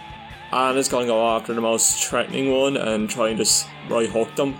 [0.52, 4.34] And it's gonna go after the most threatening one and try and just right hook
[4.36, 4.56] them.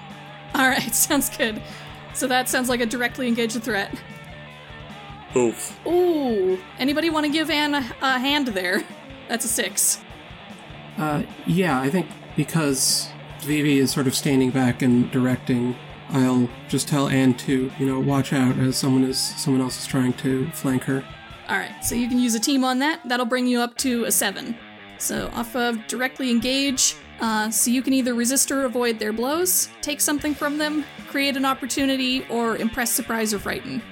[0.55, 1.63] All right, sounds good.
[2.15, 3.95] So that sounds like a directly engaged threat.
[5.37, 5.79] Oof.
[5.87, 8.83] Ooh, anybody want to give Anne a, a hand there?
[9.29, 10.01] That's a six.
[10.97, 13.09] Uh, yeah, I think because
[13.41, 15.77] Vivi is sort of standing back and directing,
[16.11, 19.87] I'll just tell Anne to, you know, watch out as someone is someone else is
[19.87, 21.05] trying to flank her.
[21.49, 23.01] All right, so you can use a team on that.
[23.07, 24.57] That'll bring you up to a seven.
[24.99, 29.69] So off of directly engage, uh, so you can either resist or avoid their blows,
[29.81, 33.83] take something from them, create an opportunity, or impress, surprise, or frighten.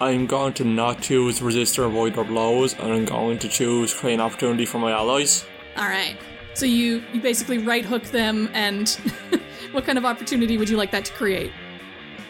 [0.00, 3.94] I'm going to not choose resist or avoid their blows, and I'm going to choose
[3.94, 5.44] create an opportunity for my allies.
[5.76, 6.16] All right.
[6.54, 8.98] So you you basically right hook them, and
[9.72, 11.52] what kind of opportunity would you like that to create?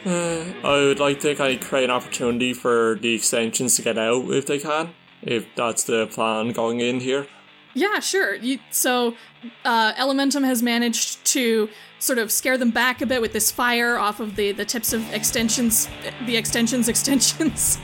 [0.05, 3.99] Uh, I would like to kind of create an opportunity for the extensions to get
[3.99, 7.27] out if they can, if that's the plan going in here.
[7.75, 8.35] Yeah, sure.
[8.35, 9.15] You, so,
[9.65, 11.69] uh, Elementum has managed to
[11.99, 14.93] sort of scare them back a bit with this fire off of the, the tips
[14.93, 15.89] of extensions,
[16.27, 17.79] the extensions, extensions.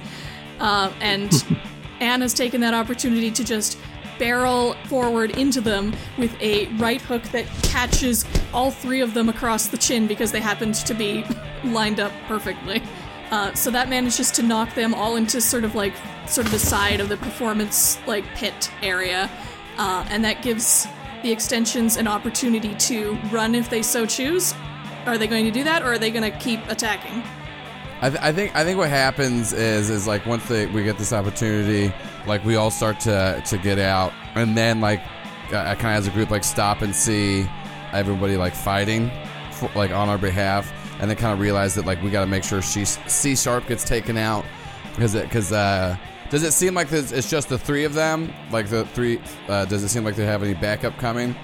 [0.59, 1.45] Uh, and
[2.01, 3.79] Anne has taken that opportunity to just
[4.19, 9.69] barrel forward into them with a right hook that catches all three of them across
[9.69, 11.25] the chin because they happened to be
[11.65, 12.83] lined up perfectly.
[13.31, 15.95] Uh, so that manages to knock them all into sort of like
[16.27, 19.31] sort of the side of the performance like pit area,
[19.79, 20.87] uh, and that gives
[21.23, 24.55] the extensions an opportunity to run if they so choose.
[25.07, 27.23] Are they going to do that, or are they going to keep attacking?
[28.05, 30.99] I, th- I think I think what happens is is like once they, we get
[30.99, 31.91] this opportunity,
[32.27, 35.01] like we all start to to get out, and then like
[35.49, 37.47] I kind of as a group like stop and see
[37.93, 39.11] everybody like fighting,
[39.53, 42.27] for, like on our behalf, and then kind of realize that like we got to
[42.27, 44.45] make sure she C sharp gets taken out
[44.91, 45.97] because because uh,
[46.29, 48.31] does it seem like it's just the three of them?
[48.51, 49.19] Like the three?
[49.49, 51.35] Uh, does it seem like they have any backup coming?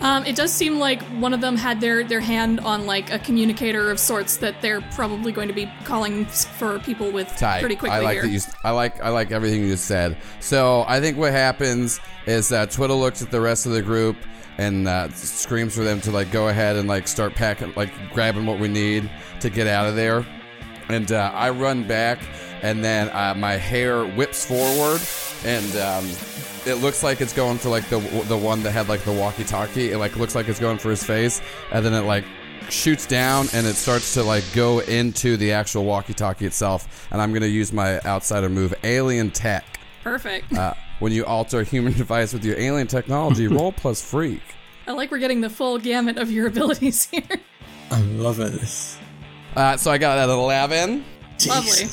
[0.00, 3.18] Um, it does seem like one of them had their, their hand on like a
[3.18, 7.60] communicator of sorts that they're probably going to be calling for people with Tight.
[7.60, 8.22] pretty quickly I like here.
[8.22, 8.40] that you.
[8.64, 9.00] I like.
[9.02, 10.16] I like everything you just said.
[10.40, 14.16] So I think what happens is that Twiddle looks at the rest of the group
[14.58, 18.46] and uh, screams for them to like go ahead and like start packing, like grabbing
[18.46, 20.24] what we need to get out of there.
[20.88, 22.18] And uh, I run back,
[22.62, 25.00] and then uh, my hair whips forward,
[25.44, 26.10] and um,
[26.66, 27.98] it looks like it's going for like the
[28.28, 29.92] the one that had like the walkie-talkie.
[29.92, 31.40] It like looks like it's going for his face,
[31.72, 32.24] and then it like
[32.68, 37.08] shoots down and it starts to like go into the actual walkie-talkie itself.
[37.10, 39.80] And I'm gonna use my outsider move, alien tech.
[40.04, 40.52] Perfect.
[40.52, 44.42] Uh, when you alter a human device with your alien technology, roll plus freak.
[44.86, 47.40] I like we're getting the full gamut of your abilities here.
[47.90, 48.98] I'm loving this.
[49.56, 51.04] Uh, so I got that at 11.
[51.46, 51.86] Lovely.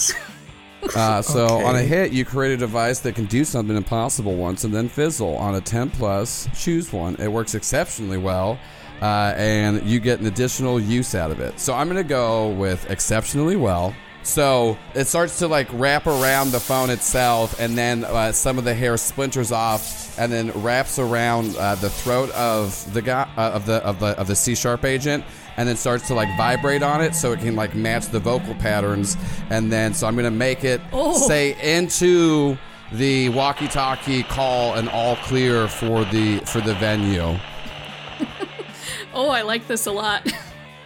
[0.96, 1.64] Uh, so Okay.
[1.66, 4.88] on a hit, you create a device that can do something impossible once and then
[4.90, 5.36] fizzle.
[5.38, 7.16] On a 10 plus, choose one.
[7.20, 8.60] It works exceptionally well,
[9.02, 11.60] uh, and you get an additional use out of it.
[11.60, 13.94] So I'm going to go with exceptionally well.
[14.24, 18.66] So it starts to like wrap around the phone itself, and then uh, some of
[18.66, 23.52] the hair splinters off, and then wraps around uh, the throat of the guy uh,
[23.52, 25.24] of the of the of the C sharp agent,
[25.58, 28.56] and then starts to like vibrate on it, so it can like match the vocal
[28.56, 29.18] patterns,
[29.50, 31.18] and then so I'm gonna make it Oh.
[31.28, 32.58] say into
[32.94, 37.38] the walkie-talkie call an all clear for the for the venue.
[39.14, 40.32] Oh, I like this a lot.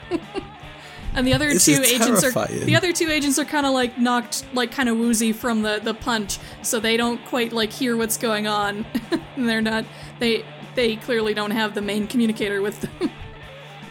[1.14, 3.74] and the other This two is agents are the other two agents are kind of
[3.74, 7.72] like knocked like kind of woozy from the the punch, so they don't quite like
[7.74, 8.86] hear what's going on.
[9.36, 9.84] and they're not
[10.20, 10.46] they
[10.76, 13.12] they clearly don't have the main communicator with them.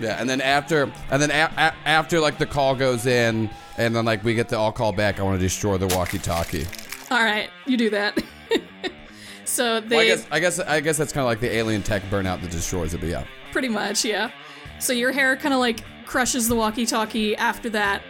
[0.01, 3.95] Yeah, and then after, and then a- a- after like the call goes in, and
[3.95, 5.21] then like we get the all call back.
[5.21, 6.67] I want to destroy the walkie-talkie.
[7.11, 8.23] All right, you do that.
[9.45, 11.83] so they Well, I guess, I guess, I guess that's kind of like the alien
[11.83, 13.01] tech burnout that destroys it.
[13.01, 14.31] But yeah, Pretty much, yeah.
[14.79, 18.03] So your hair kind of like crushes the walkie-talkie after that,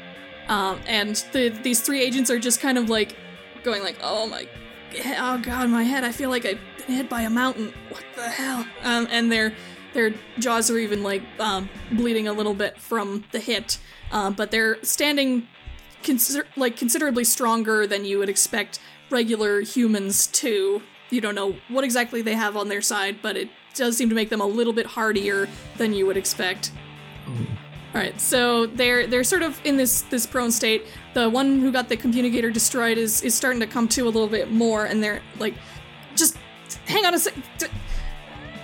[0.49, 3.17] um, and the these three agents are just kind of like
[3.65, 4.47] going like, "Oh my,
[5.19, 6.05] oh god, my head!
[6.05, 7.73] I feel like I've been hit by a mountain.
[7.89, 9.55] What the hell?" Um, and their
[9.93, 13.79] their jaws are even like um, bleeding a little bit from the hit,
[14.13, 15.49] uh, but they're standing
[16.03, 18.81] consider- like considerably stronger than you would expect
[19.11, 20.83] regular humans to.
[21.11, 24.15] You don't know what exactly they have on their side, but it does seem to
[24.15, 26.73] make them a little bit hardier than you would expect.
[27.27, 30.87] All right, so they're they're sort of in this this prone state.
[31.15, 34.29] The one who got the communicator destroyed is is starting to come to a little
[34.29, 35.55] bit more, and they're like,
[36.15, 36.37] just
[36.87, 37.35] hang on a sec.
[37.59, 37.67] D-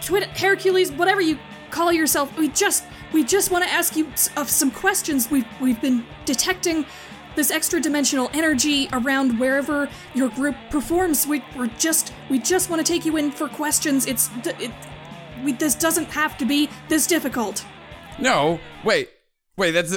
[0.02, 1.38] Twit Hercules, whatever you
[1.70, 5.30] call yourself, we just we just want to ask you of some questions.
[5.30, 6.86] We've we've been detecting
[7.34, 11.26] this extra dimensional energy around wherever your group performs.
[11.26, 14.06] We we're just we just want to take you in for questions.
[14.06, 14.72] It's it,
[15.44, 17.64] we this doesn't have to be this difficult.
[18.18, 19.10] no, wait,
[19.56, 19.96] wait, that's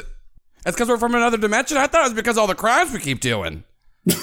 [0.64, 1.78] that's because we're from another dimension.
[1.78, 3.64] I thought it was because all the crimes we keep doing.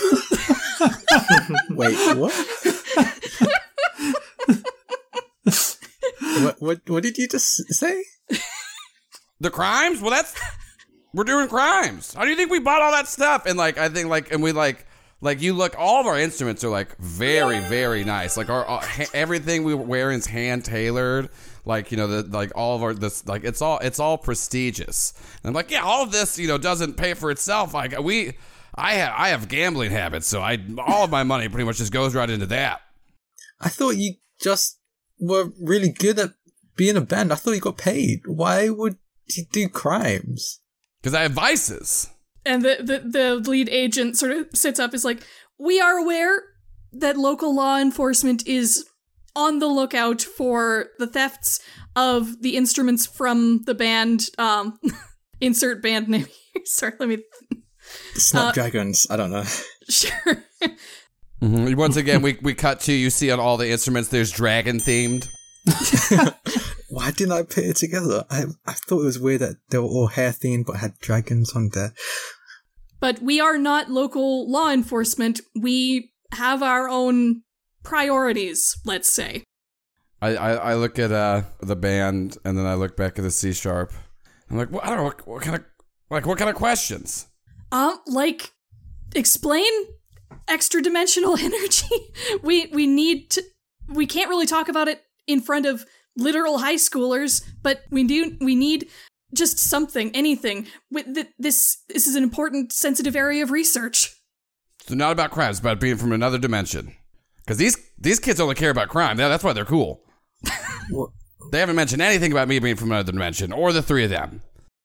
[1.70, 2.33] Wait, what?
[6.42, 6.57] What?
[6.61, 6.90] What?
[6.90, 8.05] What did you just say?
[9.38, 10.01] The crimes?
[10.01, 10.34] Well, that's
[11.12, 12.14] we're doing crimes.
[12.14, 13.47] How do you think we bought all that stuff?
[13.47, 14.86] And like, I think like, and we like,
[15.20, 15.74] like you look.
[15.78, 18.36] All of our instruments are like very, very nice.
[18.36, 21.30] Like our, our ha- everything we wear is hand tailored.
[21.64, 25.14] Like you know, the like all of our this like it's all it's all prestigious.
[25.42, 27.74] And I'm like, yeah, all of this you know doesn't pay for itself.
[27.74, 28.34] Like we,
[28.74, 31.92] I have I have gambling habits, so I all of my money pretty much just
[31.92, 32.82] goes right into that.
[33.61, 34.76] I thought you just
[35.18, 36.30] were really good at
[36.76, 37.32] being a band.
[37.32, 38.22] I thought you got paid.
[38.26, 38.96] Why would
[39.26, 40.60] you do crimes?
[41.00, 42.10] Because I have vices.
[42.44, 45.22] And the, the, the lead agent sort of sits up, is like,
[45.58, 46.42] We are aware
[46.92, 48.86] that local law enforcement is
[49.34, 51.60] on the lookout for the thefts
[51.94, 54.28] of the instruments from the band.
[54.38, 54.78] Um,
[55.40, 56.26] insert band name.
[56.26, 56.62] here.
[56.64, 57.18] Sorry, let me.
[58.14, 59.06] The Snapdragons.
[59.10, 59.44] I don't know.
[59.88, 60.42] Sure.
[61.43, 61.74] Mhm.
[61.76, 64.09] Once again, we we cut to you see on all the instruments.
[64.09, 65.28] There's dragon themed.
[66.89, 68.24] Why didn't I put it together?
[68.30, 71.53] I I thought it was weird that they were all hair themed but had dragons
[71.55, 71.93] on there.
[73.01, 75.41] but we are not local law enforcement.
[75.61, 77.43] We have our own
[77.82, 79.45] priorities, let's say.
[80.22, 83.30] I, I, I look at uh, the band and then I look back at the
[83.30, 83.93] C sharp.
[84.51, 85.64] I'm like, well, I don't know what, what kind of
[86.11, 87.26] like what kind of questions.
[87.72, 88.53] Um, like,
[89.14, 89.70] explain
[90.49, 92.12] extra dimensional energy.
[92.42, 93.42] we we need to.
[93.88, 95.86] We can't really talk about it in front of
[96.16, 98.36] literal high schoolers, but we do.
[98.40, 98.88] We need
[99.34, 100.66] just something, anything.
[100.90, 104.14] With th- this, this is an important, sensitive area of research.
[104.86, 106.94] So not about crimes, about being from another dimension.
[107.38, 109.18] Because these these kids only care about crime.
[109.18, 110.03] Yeah, that's why they're cool.
[111.53, 114.42] They haven't mentioned anything about me being from another dimension or the three of them.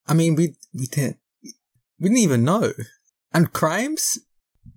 [0.08, 2.74] I mean, we we didn't we didn't even know.
[3.34, 4.20] And crimes?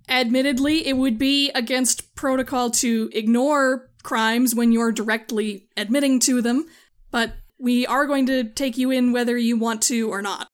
[0.07, 6.65] Admittedly, it would be against protocol to ignore crimes when you're directly admitting to them,
[7.11, 10.47] but we are going to take you in whether you want to or not.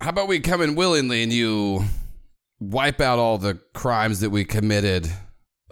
[0.00, 1.84] How about we come in willingly and you
[2.60, 5.10] wipe out all the crimes that we committed?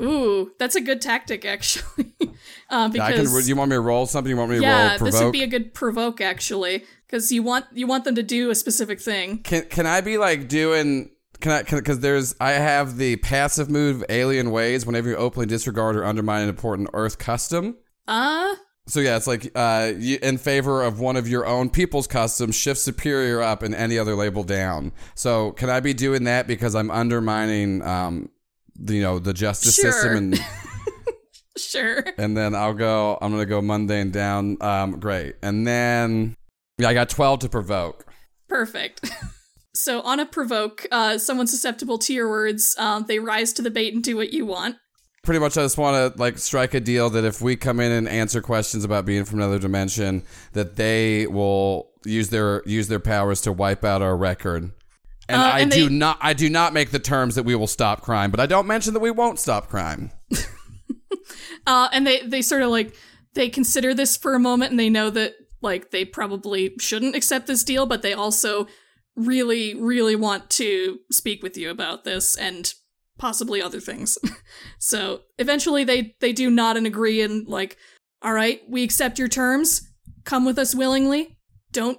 [0.00, 2.12] Ooh, that's a good tactic, actually.
[2.70, 3.24] uh, because I can.
[3.24, 4.30] Do you want me to roll something?
[4.30, 5.12] You want me to yeah, roll provoke?
[5.12, 8.50] this would be a good provoke, actually, because you want you want them to do
[8.50, 9.38] a specific thing.
[9.38, 11.10] Can can I be like doing?
[11.42, 11.62] Can I?
[11.62, 14.86] Because there's I have the passive move Alien Ways.
[14.86, 17.76] Whenever you openly disregard or undermine an important Earth custom.
[18.08, 18.54] Uh,
[18.86, 22.54] So yeah, it's like uh, you, in favor of one of your own people's customs,
[22.56, 24.92] shift superior up and any other label down.
[25.14, 28.28] So can I be doing that because I'm undermining, um,
[28.74, 29.92] the, you know, the justice Sure.
[29.92, 30.40] system and
[31.56, 32.04] sure.
[32.18, 33.18] and then I'll go.
[33.20, 34.56] I'm gonna go mundane down.
[34.60, 36.34] Um, great, and then
[36.78, 38.04] yeah, I got twelve to provoke.
[38.48, 39.10] Perfect.
[39.74, 43.70] so on a provoke, uh, someone susceptible to your words, um, they rise to the
[43.70, 44.76] bait and do what you want.
[45.22, 47.92] Pretty much, I just want to like strike a deal that if we come in
[47.92, 52.98] and answer questions about being from another dimension, that they will use their use their
[53.00, 54.72] powers to wipe out our record.
[55.28, 57.54] And Uh, I and do they- not I do not make the terms that we
[57.54, 60.10] will stop crime, but I don't mention that we won't stop crime.
[61.66, 62.94] Uh, and they they sort of like
[63.34, 67.46] they consider this for a moment, and they know that like they probably shouldn't accept
[67.46, 68.66] this deal, but they also
[69.16, 72.74] really really want to speak with you about this and
[73.18, 74.18] possibly other things.
[74.78, 77.76] so eventually they they do nod and agree and like,
[78.22, 79.88] all right, we accept your terms.
[80.24, 81.36] Come with us willingly.
[81.72, 81.98] Don't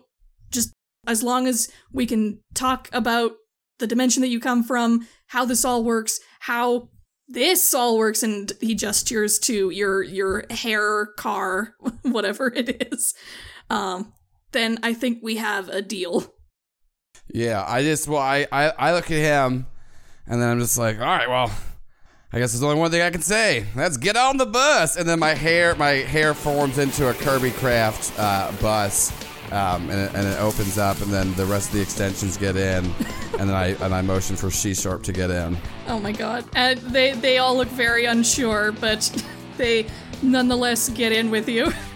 [0.52, 0.74] just
[1.08, 3.34] as long as we can talk about
[3.80, 6.90] the dimension that you come from, how this all works, how
[7.28, 13.14] this all works and he gestures to your your hair car whatever it is
[13.70, 14.14] um
[14.52, 16.34] then i think we have a deal
[17.34, 19.66] Yeah, I just well, I, I I look at him,
[20.28, 21.52] and then I'm just like, all right, well,
[22.32, 23.66] I guess there's only one thing I can say.
[23.76, 24.96] Let's get on the bus.
[24.98, 29.12] And then my hair my hair forms into a Kirby Craft uh, bus,
[29.52, 32.56] um, and, it, and it opens up, and then the rest of the extensions get
[32.56, 32.86] in,
[33.40, 35.58] and then I and I motion for C sharp to get in.
[35.88, 39.02] oh my god and they they all look very unsure but
[39.58, 39.86] they
[40.22, 41.72] nonetheless get in with you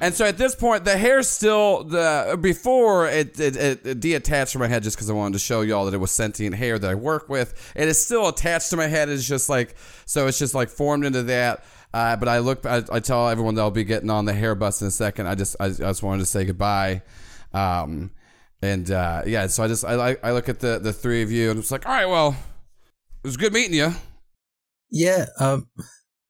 [0.00, 4.52] And so at this point, the hair still the before it it, it, it detached
[4.52, 6.78] from my head just because I wanted to show y'all that it was sentient hair
[6.78, 7.72] that I work with.
[7.74, 9.08] It is still attached to my head.
[9.08, 9.74] It's just like
[10.06, 10.28] so.
[10.28, 11.64] It's just like formed into that.
[11.92, 12.64] Uh, but I look.
[12.64, 15.26] I, I tell everyone that I'll be getting on the hair bus in a second.
[15.26, 17.02] I just I, I just wanted to say goodbye.
[17.52, 18.12] Um,
[18.62, 21.50] and uh, yeah, so I just I I look at the the three of you
[21.50, 22.36] and it's like, all right, well,
[23.24, 23.92] it was good meeting you.
[24.90, 25.68] Yeah, um,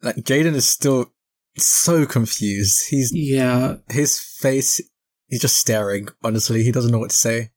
[0.02, 1.12] like Jaden is still
[1.58, 2.80] so confused.
[2.88, 4.80] He's Yeah, his face.
[5.26, 6.08] He's just staring.
[6.24, 7.50] Honestly, he doesn't know what to say.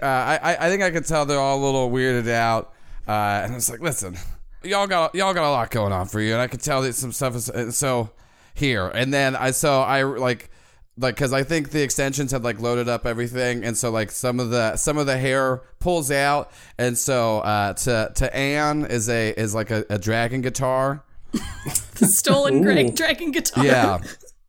[0.00, 2.72] Uh, I I- I think I could tell they're all a little weirded out,
[3.08, 4.16] uh, and it's like, listen,
[4.62, 6.94] y'all got y'all got a lot going on for you, and I could tell that
[6.94, 8.10] some stuff is and so
[8.54, 10.50] here, and then I so I like
[10.96, 14.38] like because I think the extensions had like loaded up everything, and so like some
[14.38, 19.08] of the some of the hair pulls out, and so uh, to to Anne is
[19.08, 22.62] a is like a, a dragon guitar, the stolen.
[22.62, 23.98] Greg dragon guitar yeah.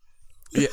[0.52, 0.68] yeah.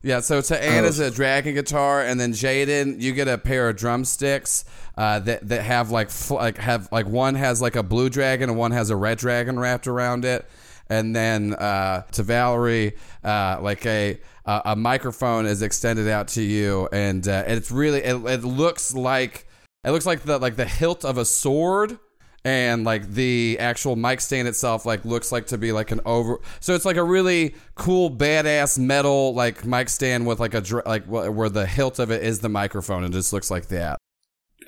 [0.00, 3.68] Yeah, so to Anne is a dragon guitar, and then Jaden, you get a pair
[3.68, 4.64] of drumsticks
[4.96, 8.48] uh, that that have like fl- like have like one has like a blue dragon
[8.48, 10.48] and one has a red dragon wrapped around it,
[10.88, 12.94] and then uh, to Valerie,
[13.24, 17.98] uh, like a a a microphone is extended out to you, and uh, it's really
[17.98, 19.48] it, it looks like
[19.82, 21.98] it looks like the like the hilt of a sword
[22.44, 26.38] and like the actual mic stand itself like looks like to be like an over
[26.60, 30.86] so it's like a really cool badass metal like mic stand with like a dr-
[30.86, 33.98] like where the hilt of it is the microphone and just looks like that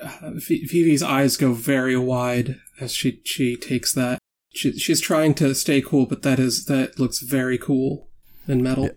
[0.01, 4.17] uh, Phoebe's eyes go very wide as she she takes that.
[4.53, 8.09] She, she's trying to stay cool, but that is that looks very cool
[8.47, 8.89] and metal.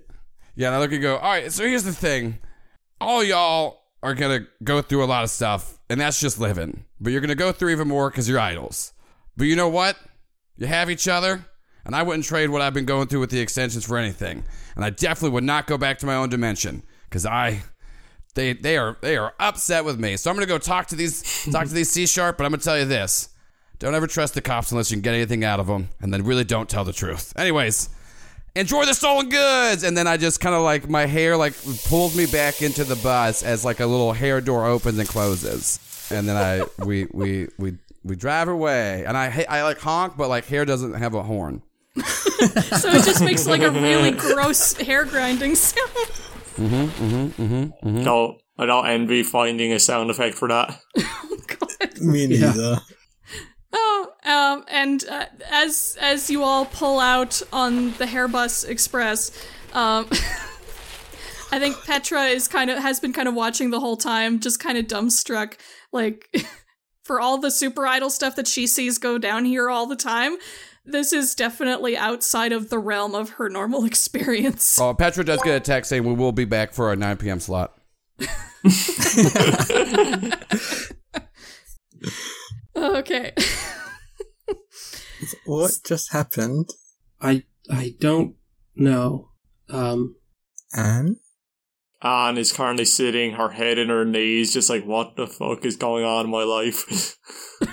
[0.57, 2.39] yeah and i look and go all right so here's the thing
[3.01, 6.87] all y'all are gonna go through a lot of stuff and that's just living.
[7.01, 8.93] But you're gonna go through even more because you're idols.
[9.37, 9.97] But you know what?
[10.57, 11.47] You have each other
[11.85, 14.43] and i wouldn't trade what i've been going through with the extensions for anything.
[14.75, 17.63] And i definitely would not go back to my own dimension because i
[18.35, 20.17] they they are they are upset with me.
[20.17, 21.23] So i'm gonna go talk to these
[21.53, 23.29] talk to these c sharp but i'm gonna tell you this.
[23.79, 26.25] Don't ever trust the cops unless you can get anything out of them and then
[26.25, 27.33] really don't tell the truth.
[27.37, 27.89] Anyways
[28.57, 31.55] enjoy the stolen goods and then i just kind of like my hair like
[31.87, 35.79] pulls me back into the bus as like a little hair door opens and closes
[36.11, 40.29] and then i we we we we drive away and i i like honk but
[40.29, 41.63] like hair doesn't have a horn
[42.05, 45.89] so it just makes like a really gross hair grinding sound
[46.57, 48.03] mm-hmm, mm-hmm, mm-hmm, mm-hmm.
[48.03, 50.79] No, I don't envy finding a sound effect for that.
[50.97, 52.01] God.
[52.01, 52.81] Me neither.
[53.73, 59.31] Oh, um, and uh, as as you all pull out on the Hairbus Express,
[59.73, 60.07] um,
[61.53, 64.61] I think Petra is kind of has been kind of watching the whole time, just
[64.61, 65.55] kind of dumbstruck,
[65.93, 66.35] like
[67.05, 70.37] for all the super idol stuff that she sees go down here all the time.
[70.87, 74.79] this is definitely outside of the realm of her normal experience.
[74.79, 77.41] Oh, Petra does get a text saying we will be back for our 9 p.m.
[77.41, 77.77] slot.
[82.77, 83.33] Okay.
[85.45, 86.71] What just happened?
[87.21, 88.37] I I don't
[88.75, 89.31] know.
[89.69, 90.17] Um,
[90.77, 91.17] Anne?
[92.03, 95.77] Anne is currently sitting, her head in her knees, just like, what the fuck is
[95.77, 97.17] going on in my life?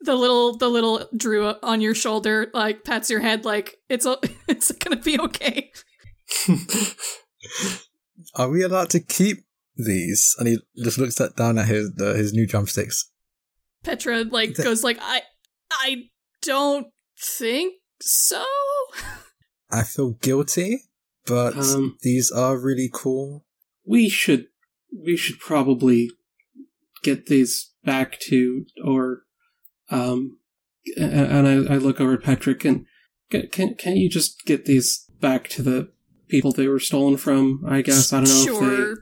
[0.00, 4.20] the little the little Drew on your shoulder like pats your head like it's o-
[4.48, 5.70] it's gonna be okay.
[8.34, 9.38] Are we allowed to keep
[9.76, 10.34] these?
[10.38, 13.10] And he just looks at, down at his uh, his new drumsticks.
[13.84, 15.22] Petra like goes like I
[15.70, 16.04] I
[16.42, 16.88] don't
[17.18, 18.44] think so.
[19.70, 20.84] I feel guilty,
[21.26, 23.44] but Um, these are really cool.
[23.84, 24.46] we should
[24.92, 26.10] we should probably
[27.02, 29.22] get these back to or
[29.90, 30.38] um
[30.96, 32.86] and I, I look over at Patrick and
[33.30, 35.92] can can can't you just get these back to the
[36.28, 37.64] people they were stolen from?
[37.68, 38.92] I guess I don't know sure.
[38.92, 38.98] if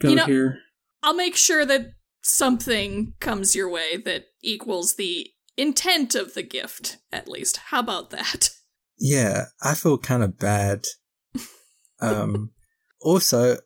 [0.00, 0.58] they go You know- here.
[1.02, 1.92] I'll make sure that
[2.22, 5.28] something comes your way that equals the
[5.58, 7.58] intent of the gift, at least.
[7.66, 8.50] How about that?
[8.98, 10.84] Yeah, I feel kind of bad.
[12.00, 12.52] Um,
[13.00, 13.56] also,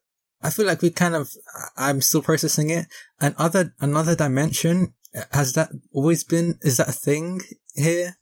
[0.42, 1.28] I feel like we kind of,
[1.76, 2.86] I'm still processing it.
[3.20, 4.94] And other, another dimension,
[5.32, 7.42] has that always been, is that a thing
[7.74, 8.16] here?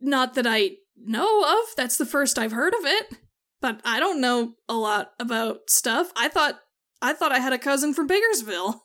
[0.00, 1.76] Not that I know of.
[1.76, 3.14] That's the first I've heard of it.
[3.60, 6.10] But I don't know a lot about stuff.
[6.16, 6.58] I thought
[7.00, 8.80] I thought I had a cousin from Biggersville.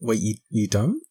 [0.00, 1.02] Wait, you, you don't?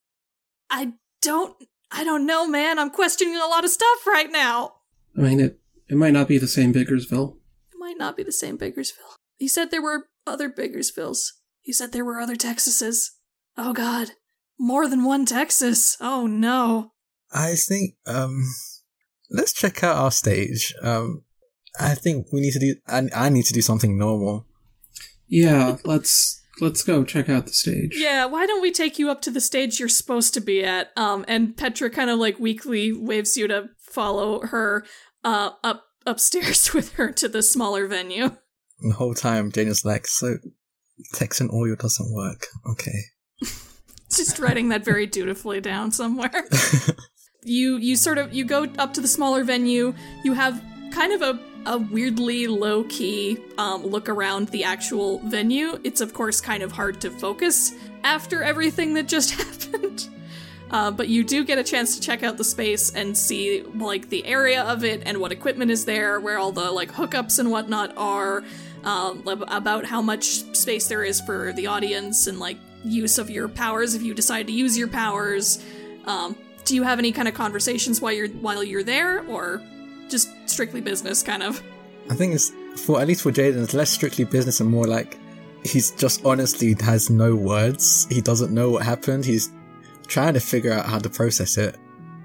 [0.69, 1.55] I don't
[1.91, 2.79] I don't know, man.
[2.79, 4.73] I'm questioning a lot of stuff right now.
[5.17, 5.59] I mean it
[5.89, 7.37] it might not be the same Biggersville.
[7.71, 9.15] It might not be the same Biggersville.
[9.37, 11.33] He said there were other Biggersvilles.
[11.61, 13.11] He said there were other Texases.
[13.57, 14.11] Oh god.
[14.59, 15.97] More than one Texas.
[16.01, 16.91] Oh no.
[17.31, 18.45] I think, um,
[19.29, 20.73] let's check out our stage.
[20.81, 21.23] Um,
[21.79, 24.45] I think we need to do, I, I need to do something normal.
[25.27, 27.95] Yeah, let's let's go check out the stage.
[27.95, 30.91] Yeah, why don't we take you up to the stage you're supposed to be at?
[30.97, 34.85] Um, and Petra kind of like weakly waves you to follow her
[35.23, 38.25] uh up upstairs with her to the smaller venue.
[38.81, 40.35] And the whole time, Daniel's like, so
[41.13, 42.47] Texan oil doesn't work.
[42.69, 42.99] Okay.
[44.09, 46.45] Just writing that very dutifully down somewhere.
[47.43, 49.93] you you sort of you go up to the smaller venue.
[50.23, 55.79] You have kind of a a weirdly low key um, look around the actual venue.
[55.83, 57.73] It's of course kind of hard to focus
[58.03, 59.31] after everything that just
[59.71, 60.07] happened.
[60.71, 64.09] Uh, but you do get a chance to check out the space and see like
[64.09, 67.51] the area of it and what equipment is there, where all the like hookups and
[67.51, 68.43] whatnot are,
[68.83, 70.25] um, about how much
[70.55, 74.47] space there is for the audience and like use of your powers if you decide
[74.47, 75.63] to use your powers.
[76.05, 79.61] Um, do you have any kind of conversations while you're while you're there, or
[80.09, 81.61] just strictly business kind of?
[82.09, 82.51] I think it's,
[82.85, 85.17] for, at least for Jaden, it's less strictly business and more like
[85.63, 88.07] he's just honestly has no words.
[88.09, 89.25] He doesn't know what happened.
[89.25, 89.51] He's
[90.07, 91.75] trying to figure out how to process it.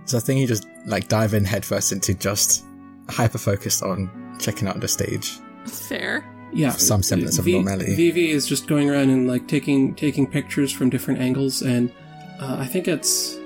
[0.04, 2.64] So I think he just like dive in headfirst into just
[3.08, 5.38] hyper focused on checking out the stage.
[5.66, 6.24] Fair.
[6.52, 7.94] yeah, some semblance of V- normality.
[7.94, 11.92] Vivi is just going around and like taking taking pictures from different angles, and
[12.40, 13.38] uh, I think it's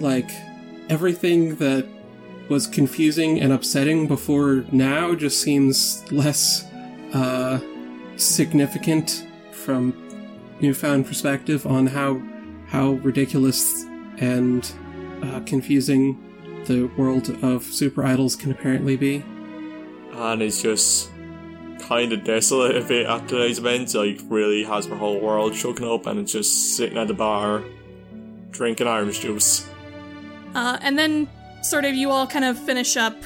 [0.00, 0.30] like
[0.88, 1.86] everything that
[2.50, 6.66] was confusing and upsetting before now just seems less
[7.14, 7.60] uh,
[8.16, 9.94] significant from
[10.60, 12.20] newfound perspective on how
[12.66, 13.84] how ridiculous
[14.18, 14.72] and
[15.22, 16.18] uh, confusing
[16.66, 19.24] the world of super idols can apparently be.
[20.12, 21.10] And is just
[21.80, 23.94] kind of desolate a bit at today's event.
[23.94, 27.64] Like, really has her whole world shaken up and it's just sitting at the bar
[28.50, 29.68] drinking orange juice.
[30.54, 31.28] Uh, and then,
[31.62, 33.16] sort of, you all kind of finish up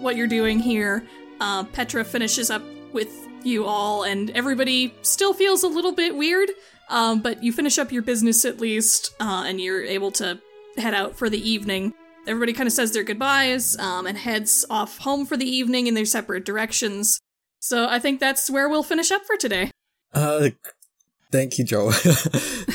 [0.00, 1.04] what you're doing here.
[1.40, 2.62] Uh, Petra finishes up
[2.92, 3.10] with
[3.42, 6.50] you all, and everybody still feels a little bit weird.
[6.90, 10.38] Um, but you finish up your business at least, uh, and you're able to
[10.76, 11.94] head out for the evening.
[12.26, 15.94] Everybody kind of says their goodbyes um, and heads off home for the evening in
[15.94, 17.20] their separate directions.
[17.60, 19.70] So I think that's where we'll finish up for today.
[20.12, 20.50] Uh,
[21.32, 21.90] thank you, Joel.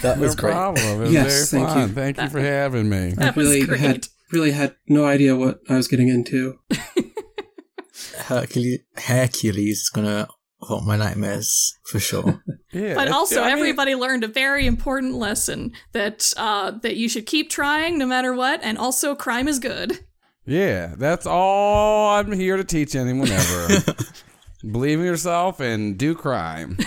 [0.01, 0.53] that No was great.
[0.53, 0.85] problem.
[0.85, 1.89] It was Yes, very thank fun.
[1.89, 1.95] you.
[1.95, 3.11] Thank you for having me.
[3.13, 3.79] That I really was great.
[3.79, 6.59] had really had no idea what I was getting into.
[8.17, 10.27] Hercules, Hercules is gonna
[10.61, 12.43] haunt my nightmares for sure.
[12.71, 16.97] Yeah, But it's- also, I mean, everybody learned a very important lesson that uh, that
[16.97, 19.97] you should keep trying no matter what, and also crime is good.
[20.45, 23.95] Yeah, that's all I'm here to teach anyone ever.
[24.71, 26.77] Believe in yourself and do crime.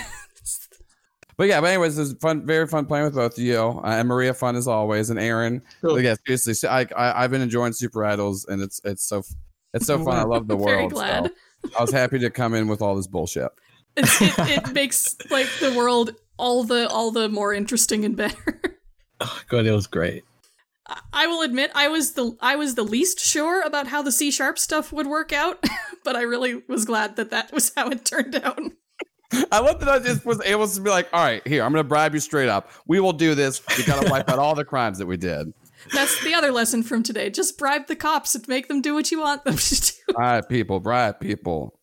[1.36, 4.09] But yeah, but anyways, it's fun, very fun playing with both of you uh, and
[4.09, 4.34] Maria.
[4.34, 5.62] Fun as always, and Aaron.
[5.80, 5.94] Cool.
[5.94, 9.22] But yeah, seriously, so I, I I've been enjoying Super Idols, and it's it's so
[9.74, 10.16] it's so fun.
[10.16, 10.92] I love the Very world.
[10.92, 11.32] glad.
[11.64, 13.48] So I was happy to come in with all this bullshit.
[13.94, 18.60] It's, it, it makes like the world all the all the more interesting and better.
[19.24, 20.24] Oh, God, it was great.
[21.12, 24.32] I will admit I was the I was the least sure about how the C
[24.32, 25.64] sharp stuff would work out,
[26.04, 28.59] but I really was glad that that was how it turned out.
[29.50, 31.82] I love that I just was able to be like, all right, here, I'm going
[31.82, 32.70] to bribe you straight up.
[32.86, 33.62] We will do this.
[33.76, 35.52] We got to wipe out all the crimes that we did.
[35.92, 37.28] That's the other lesson from today.
[37.30, 40.12] Just bribe the cops and make them do what you want them to do.
[40.14, 41.78] Bribe people, bribe people.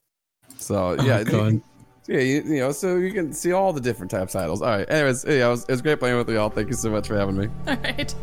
[0.57, 1.61] So Oh, yeah, God.
[2.07, 4.61] yeah, you, you know, so you can see all the different types of titles.
[4.61, 6.49] All right, anyways, yeah, it was, it was great playing with you all.
[6.49, 7.47] Thank you so much for having me.
[7.67, 8.15] All right.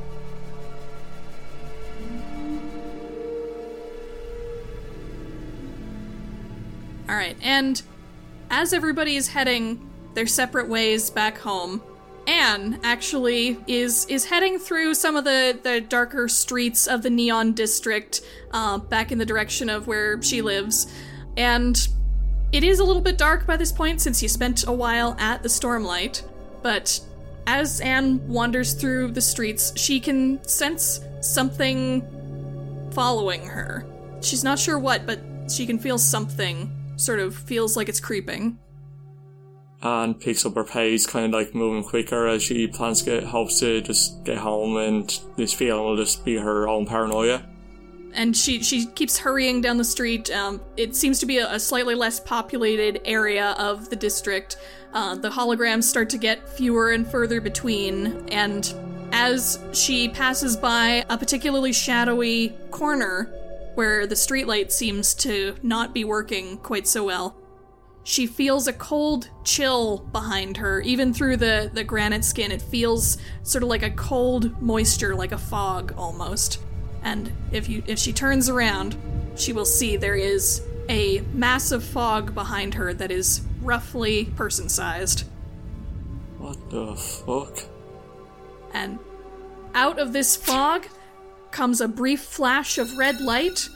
[7.09, 7.81] All right, and
[8.51, 11.83] as everybody is heading their separate ways back home,
[12.27, 17.53] Anne actually is is heading through some of the the darker streets of the Neon
[17.53, 18.21] District,
[18.53, 20.93] uh, back in the direction of where she lives,
[21.37, 21.89] and
[22.53, 25.43] it is a little bit dark by this point since you spent a while at
[25.43, 26.23] the Stormlight,
[26.63, 27.01] but
[27.47, 32.03] as Anne wanders through the streets, she can sense something
[32.93, 33.87] following her.
[34.21, 36.76] She's not sure what, but she can feel something.
[36.97, 38.59] Sort of feels like it's creeping.
[39.83, 43.25] and picks up her pace, kind of like moving quicker as she plans to get,
[43.25, 47.43] hopes to just get home, and this feeling will just be her own paranoia.
[48.15, 50.31] and she she keeps hurrying down the street.
[50.31, 54.57] Um, it seems to be a, a slightly less populated area of the district.
[54.95, 58.73] Uh, the holograms start to get fewer and further between, and
[59.13, 63.31] as she passes by a particularly shadowy corner
[63.77, 67.37] where the streetlight seems to not be working quite so well,
[68.03, 70.81] she feels a cold chill behind her.
[70.81, 75.33] Even through the, the granite skin, it feels sort of like a cold moisture, like
[75.33, 76.61] a fog almost.
[77.03, 78.97] And if you if she turns around,
[79.37, 85.25] she will see there is a massive fog behind her that is roughly person sized.
[86.39, 87.59] What the fuck?
[88.73, 88.99] And
[89.75, 90.87] out of this fog
[91.57, 93.71] comes a brief flash of red light,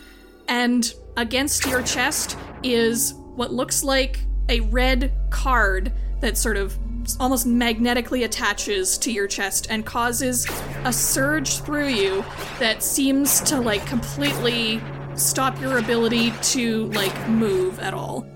[0.49, 4.21] and against your chest is what looks like
[4.51, 5.91] a red card
[6.21, 6.79] that sort of
[7.19, 10.47] almost magnetically attaches to your chest and causes
[10.85, 12.23] a surge through you
[12.59, 14.79] that seems to like completely
[15.15, 18.27] stop your ability to like move at all.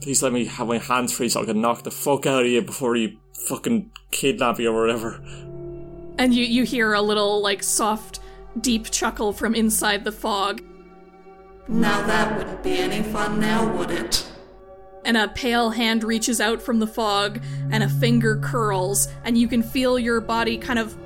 [0.00, 2.50] Please let me have my hands free so I can knock the fuck out of
[2.50, 5.22] you before you fucking kidnap you or whatever.
[6.18, 8.20] And you you hear a little like soft
[8.60, 10.62] deep chuckle from inside the fog.
[11.68, 14.28] Now that wouldn't be any fun now, would it?
[15.04, 17.40] and a pale hand reaches out from the fog
[17.70, 20.96] and a finger curls and you can feel your body kind of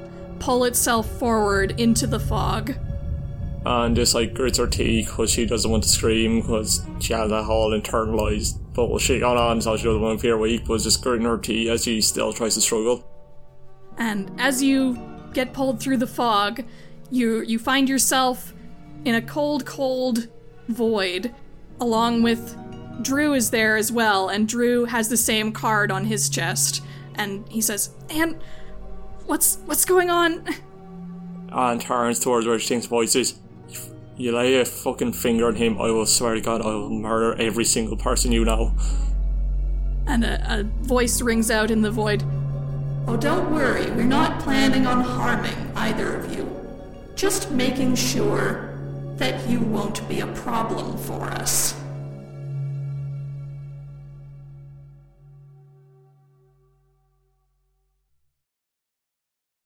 [0.41, 2.75] pull itself forward into the fog
[3.65, 7.13] uh, And just like grits her teeth because she doesn't want to scream because she
[7.13, 10.81] has that whole internalized bullshit going on, so she doesn't want to appear weak, but
[10.81, 13.12] just gritting her teeth as she still tries to struggle.
[14.03, 14.99] And as you
[15.33, 16.65] get pulled through the fog
[17.11, 18.53] you you find yourself
[19.05, 20.29] in a cold cold
[20.69, 21.33] void
[21.81, 22.57] along with
[23.03, 26.83] Drew is there as well and Drew has the same card on his chest
[27.15, 28.43] and he says and
[29.27, 30.47] what's what's going on
[31.55, 33.39] And turns towards where she thinks voices.
[34.17, 37.39] You lay a fucking finger on him, I will swear to God, I will murder
[37.39, 38.73] every single person you know.
[40.07, 42.25] and a, a voice rings out in the void
[43.09, 46.49] Oh, don't worry, we're not planning on harming either of you.
[47.15, 48.79] Just making sure
[49.17, 51.75] that you won't be a problem for us.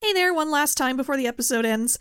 [0.00, 1.98] Hey there, one last time before the episode ends.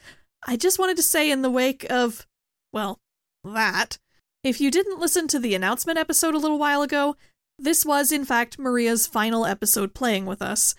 [0.47, 2.25] I just wanted to say, in the wake of,
[2.71, 2.99] well,
[3.43, 3.97] that,
[4.43, 7.15] if you didn't listen to the announcement episode a little while ago,
[7.57, 10.75] this was, in fact, Maria's final episode playing with us.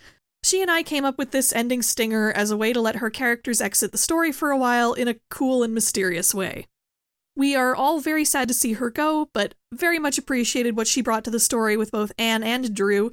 [0.46, 3.10] She and I came up with this ending stinger as a way to let her
[3.10, 6.68] characters exit the story for a while in a cool and mysterious way.
[7.34, 11.02] We are all very sad to see her go, but very much appreciated what she
[11.02, 13.10] brought to the story with both Anne and Drew,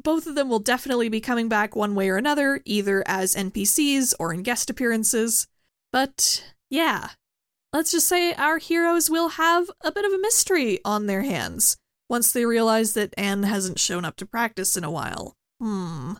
[0.00, 4.14] both of them will definitely be coming back one way or another, either as NPCs
[4.20, 5.48] or in guest appearances.
[5.92, 7.08] But yeah,
[7.72, 11.78] let's just say our heroes will have a bit of a mystery on their hands
[12.08, 15.34] once they realize that Anne hasn't shown up to practice in a while.
[15.60, 16.12] Hmm.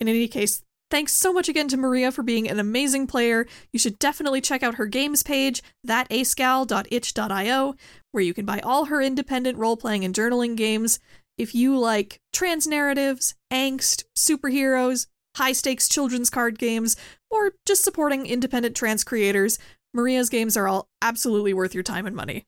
[0.00, 3.46] In any case, thanks so much again to Maria for being an amazing player.
[3.72, 7.74] You should definitely check out her games page, thatascal.itch.io,
[8.12, 10.98] where you can buy all her independent role playing and journaling games
[11.36, 16.96] If you like trans narratives, angst, superheroes, high stakes children's card games,
[17.30, 19.58] or just supporting independent trans creators,
[19.92, 22.46] Maria's games are all absolutely worth your time and money.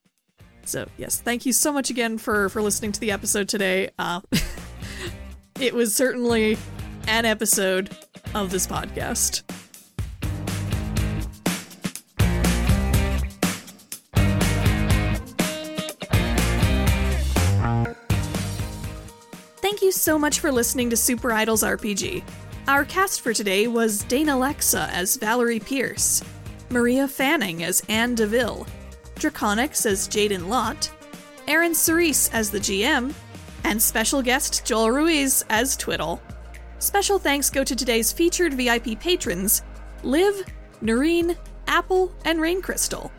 [0.64, 3.90] So, yes, thank you so much again for for listening to the episode today.
[3.98, 4.20] Uh,
[5.60, 6.58] it was certainly
[7.06, 7.96] an episode
[8.34, 9.42] of this podcast.
[19.62, 22.22] Thank you so much for listening to Super Idols RPG.
[22.68, 26.22] Our cast for today was Dana Lexa as Valerie Pierce,
[26.70, 28.66] Maria Fanning as Anne DeVille,
[29.16, 30.90] Draconix as Jaden Lott,
[31.48, 33.12] Aaron Cerise as the GM,
[33.64, 36.20] and special guest Joel Ruiz as Twiddle.
[36.86, 39.62] Special thanks go to today's featured VIP patrons
[40.04, 40.44] Liv,
[40.80, 41.36] Noreen,
[41.66, 43.10] Apple, and Rain Crystal.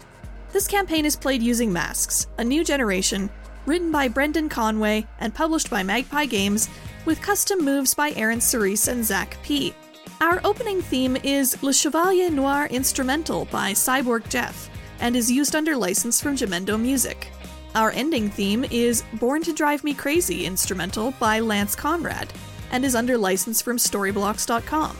[0.53, 3.29] This campaign is played using Masks, a new generation,
[3.65, 6.69] written by Brendan Conway and published by Magpie Games,
[7.03, 9.75] with custom moves by Aaron Cerise and Zach P.
[10.21, 14.69] Our opening theme is Le Chevalier Noir Instrumental by Cyborg Jeff
[15.01, 17.27] and is used under license from Jamendo Music.
[17.75, 22.31] Our ending theme is Born to Drive Me Crazy Instrumental by Lance Conrad
[22.71, 24.97] and is under license from Storyblocks.com.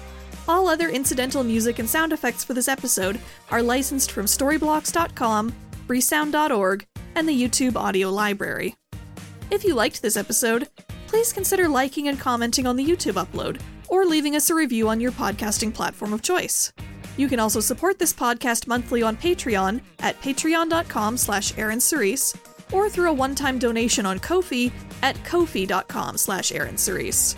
[0.47, 3.19] All other incidental music and sound effects for this episode
[3.51, 5.53] are licensed from Storyblocks.com,
[5.87, 6.85] Freesound.org,
[7.15, 8.75] and the YouTube Audio Library.
[9.51, 10.69] If you liked this episode,
[11.07, 14.99] please consider liking and commenting on the YouTube upload, or leaving us a review on
[14.99, 16.71] your podcasting platform of choice.
[17.17, 22.35] You can also support this podcast monthly on Patreon at patreon.com slash Aaron Cerise,
[22.71, 24.71] or through a one-time donation on Ko-fi
[25.01, 27.35] at ko-fi.com slash Aaron Cerise.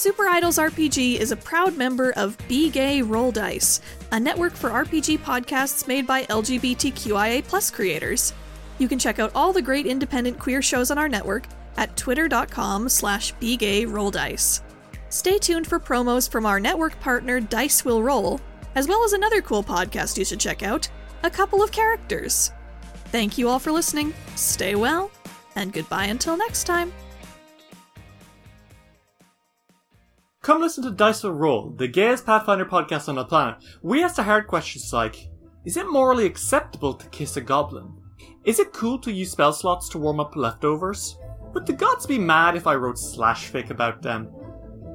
[0.00, 3.82] Super Idols RPG is a proud member of Be Gay Roll Dice,
[4.12, 8.32] a network for RPG podcasts made by LGBTQIA creators.
[8.78, 11.44] You can check out all the great independent queer shows on our network
[11.76, 14.62] at twitter.com slash bgayrolldice.
[15.10, 18.40] Stay tuned for promos from our network partner Dice Will Roll,
[18.76, 20.88] as well as another cool podcast you should check out,
[21.24, 22.52] A Couple of Characters.
[23.08, 25.10] Thank you all for listening, stay well,
[25.56, 26.90] and goodbye until next time.
[30.42, 33.56] Come listen to Dice Will Roll, the gayest Pathfinder podcast on the planet.
[33.82, 35.28] We ask the hard questions like
[35.66, 37.92] Is it morally acceptable to kiss a goblin?
[38.44, 41.18] Is it cool to use spell slots to warm up leftovers?
[41.52, 44.30] Would the gods be mad if I wrote slash fic about them?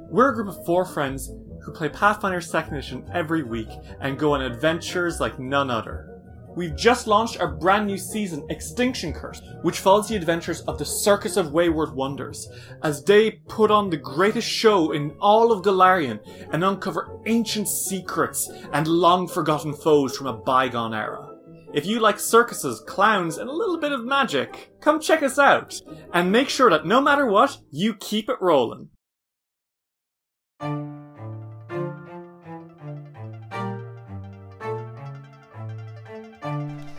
[0.09, 1.31] We're a group of four friends
[1.61, 3.69] who play Pathfinder 2nd Edition every week
[4.01, 6.14] and go on adventures like none other.
[6.55, 10.85] We've just launched our brand new season, Extinction Curse, which follows the adventures of the
[10.85, 12.47] Circus of Wayward Wonders,
[12.81, 16.19] as they put on the greatest show in all of Golarion
[16.53, 21.31] and uncover ancient secrets and long forgotten foes from a bygone era.
[21.73, 25.75] If you like circuses, clowns, and a little bit of magic, come check us out.
[26.13, 28.89] And make sure that no matter what, you keep it rolling.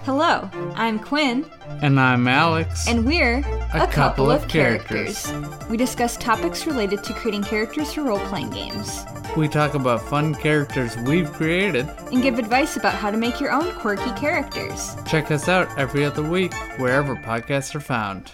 [0.07, 1.45] Hello, I'm Quinn,
[1.83, 2.87] And I'm Alex.
[2.87, 3.39] and we're
[3.75, 5.33] A couple of characters.
[5.69, 9.05] We discuss topics related to creating characters for role playing games
[9.37, 11.87] we talk about fun characters we've created.
[12.11, 14.97] and give advice about how to make your own quirky characters.
[15.07, 18.33] Check us out every other week, wherever podcasts are found.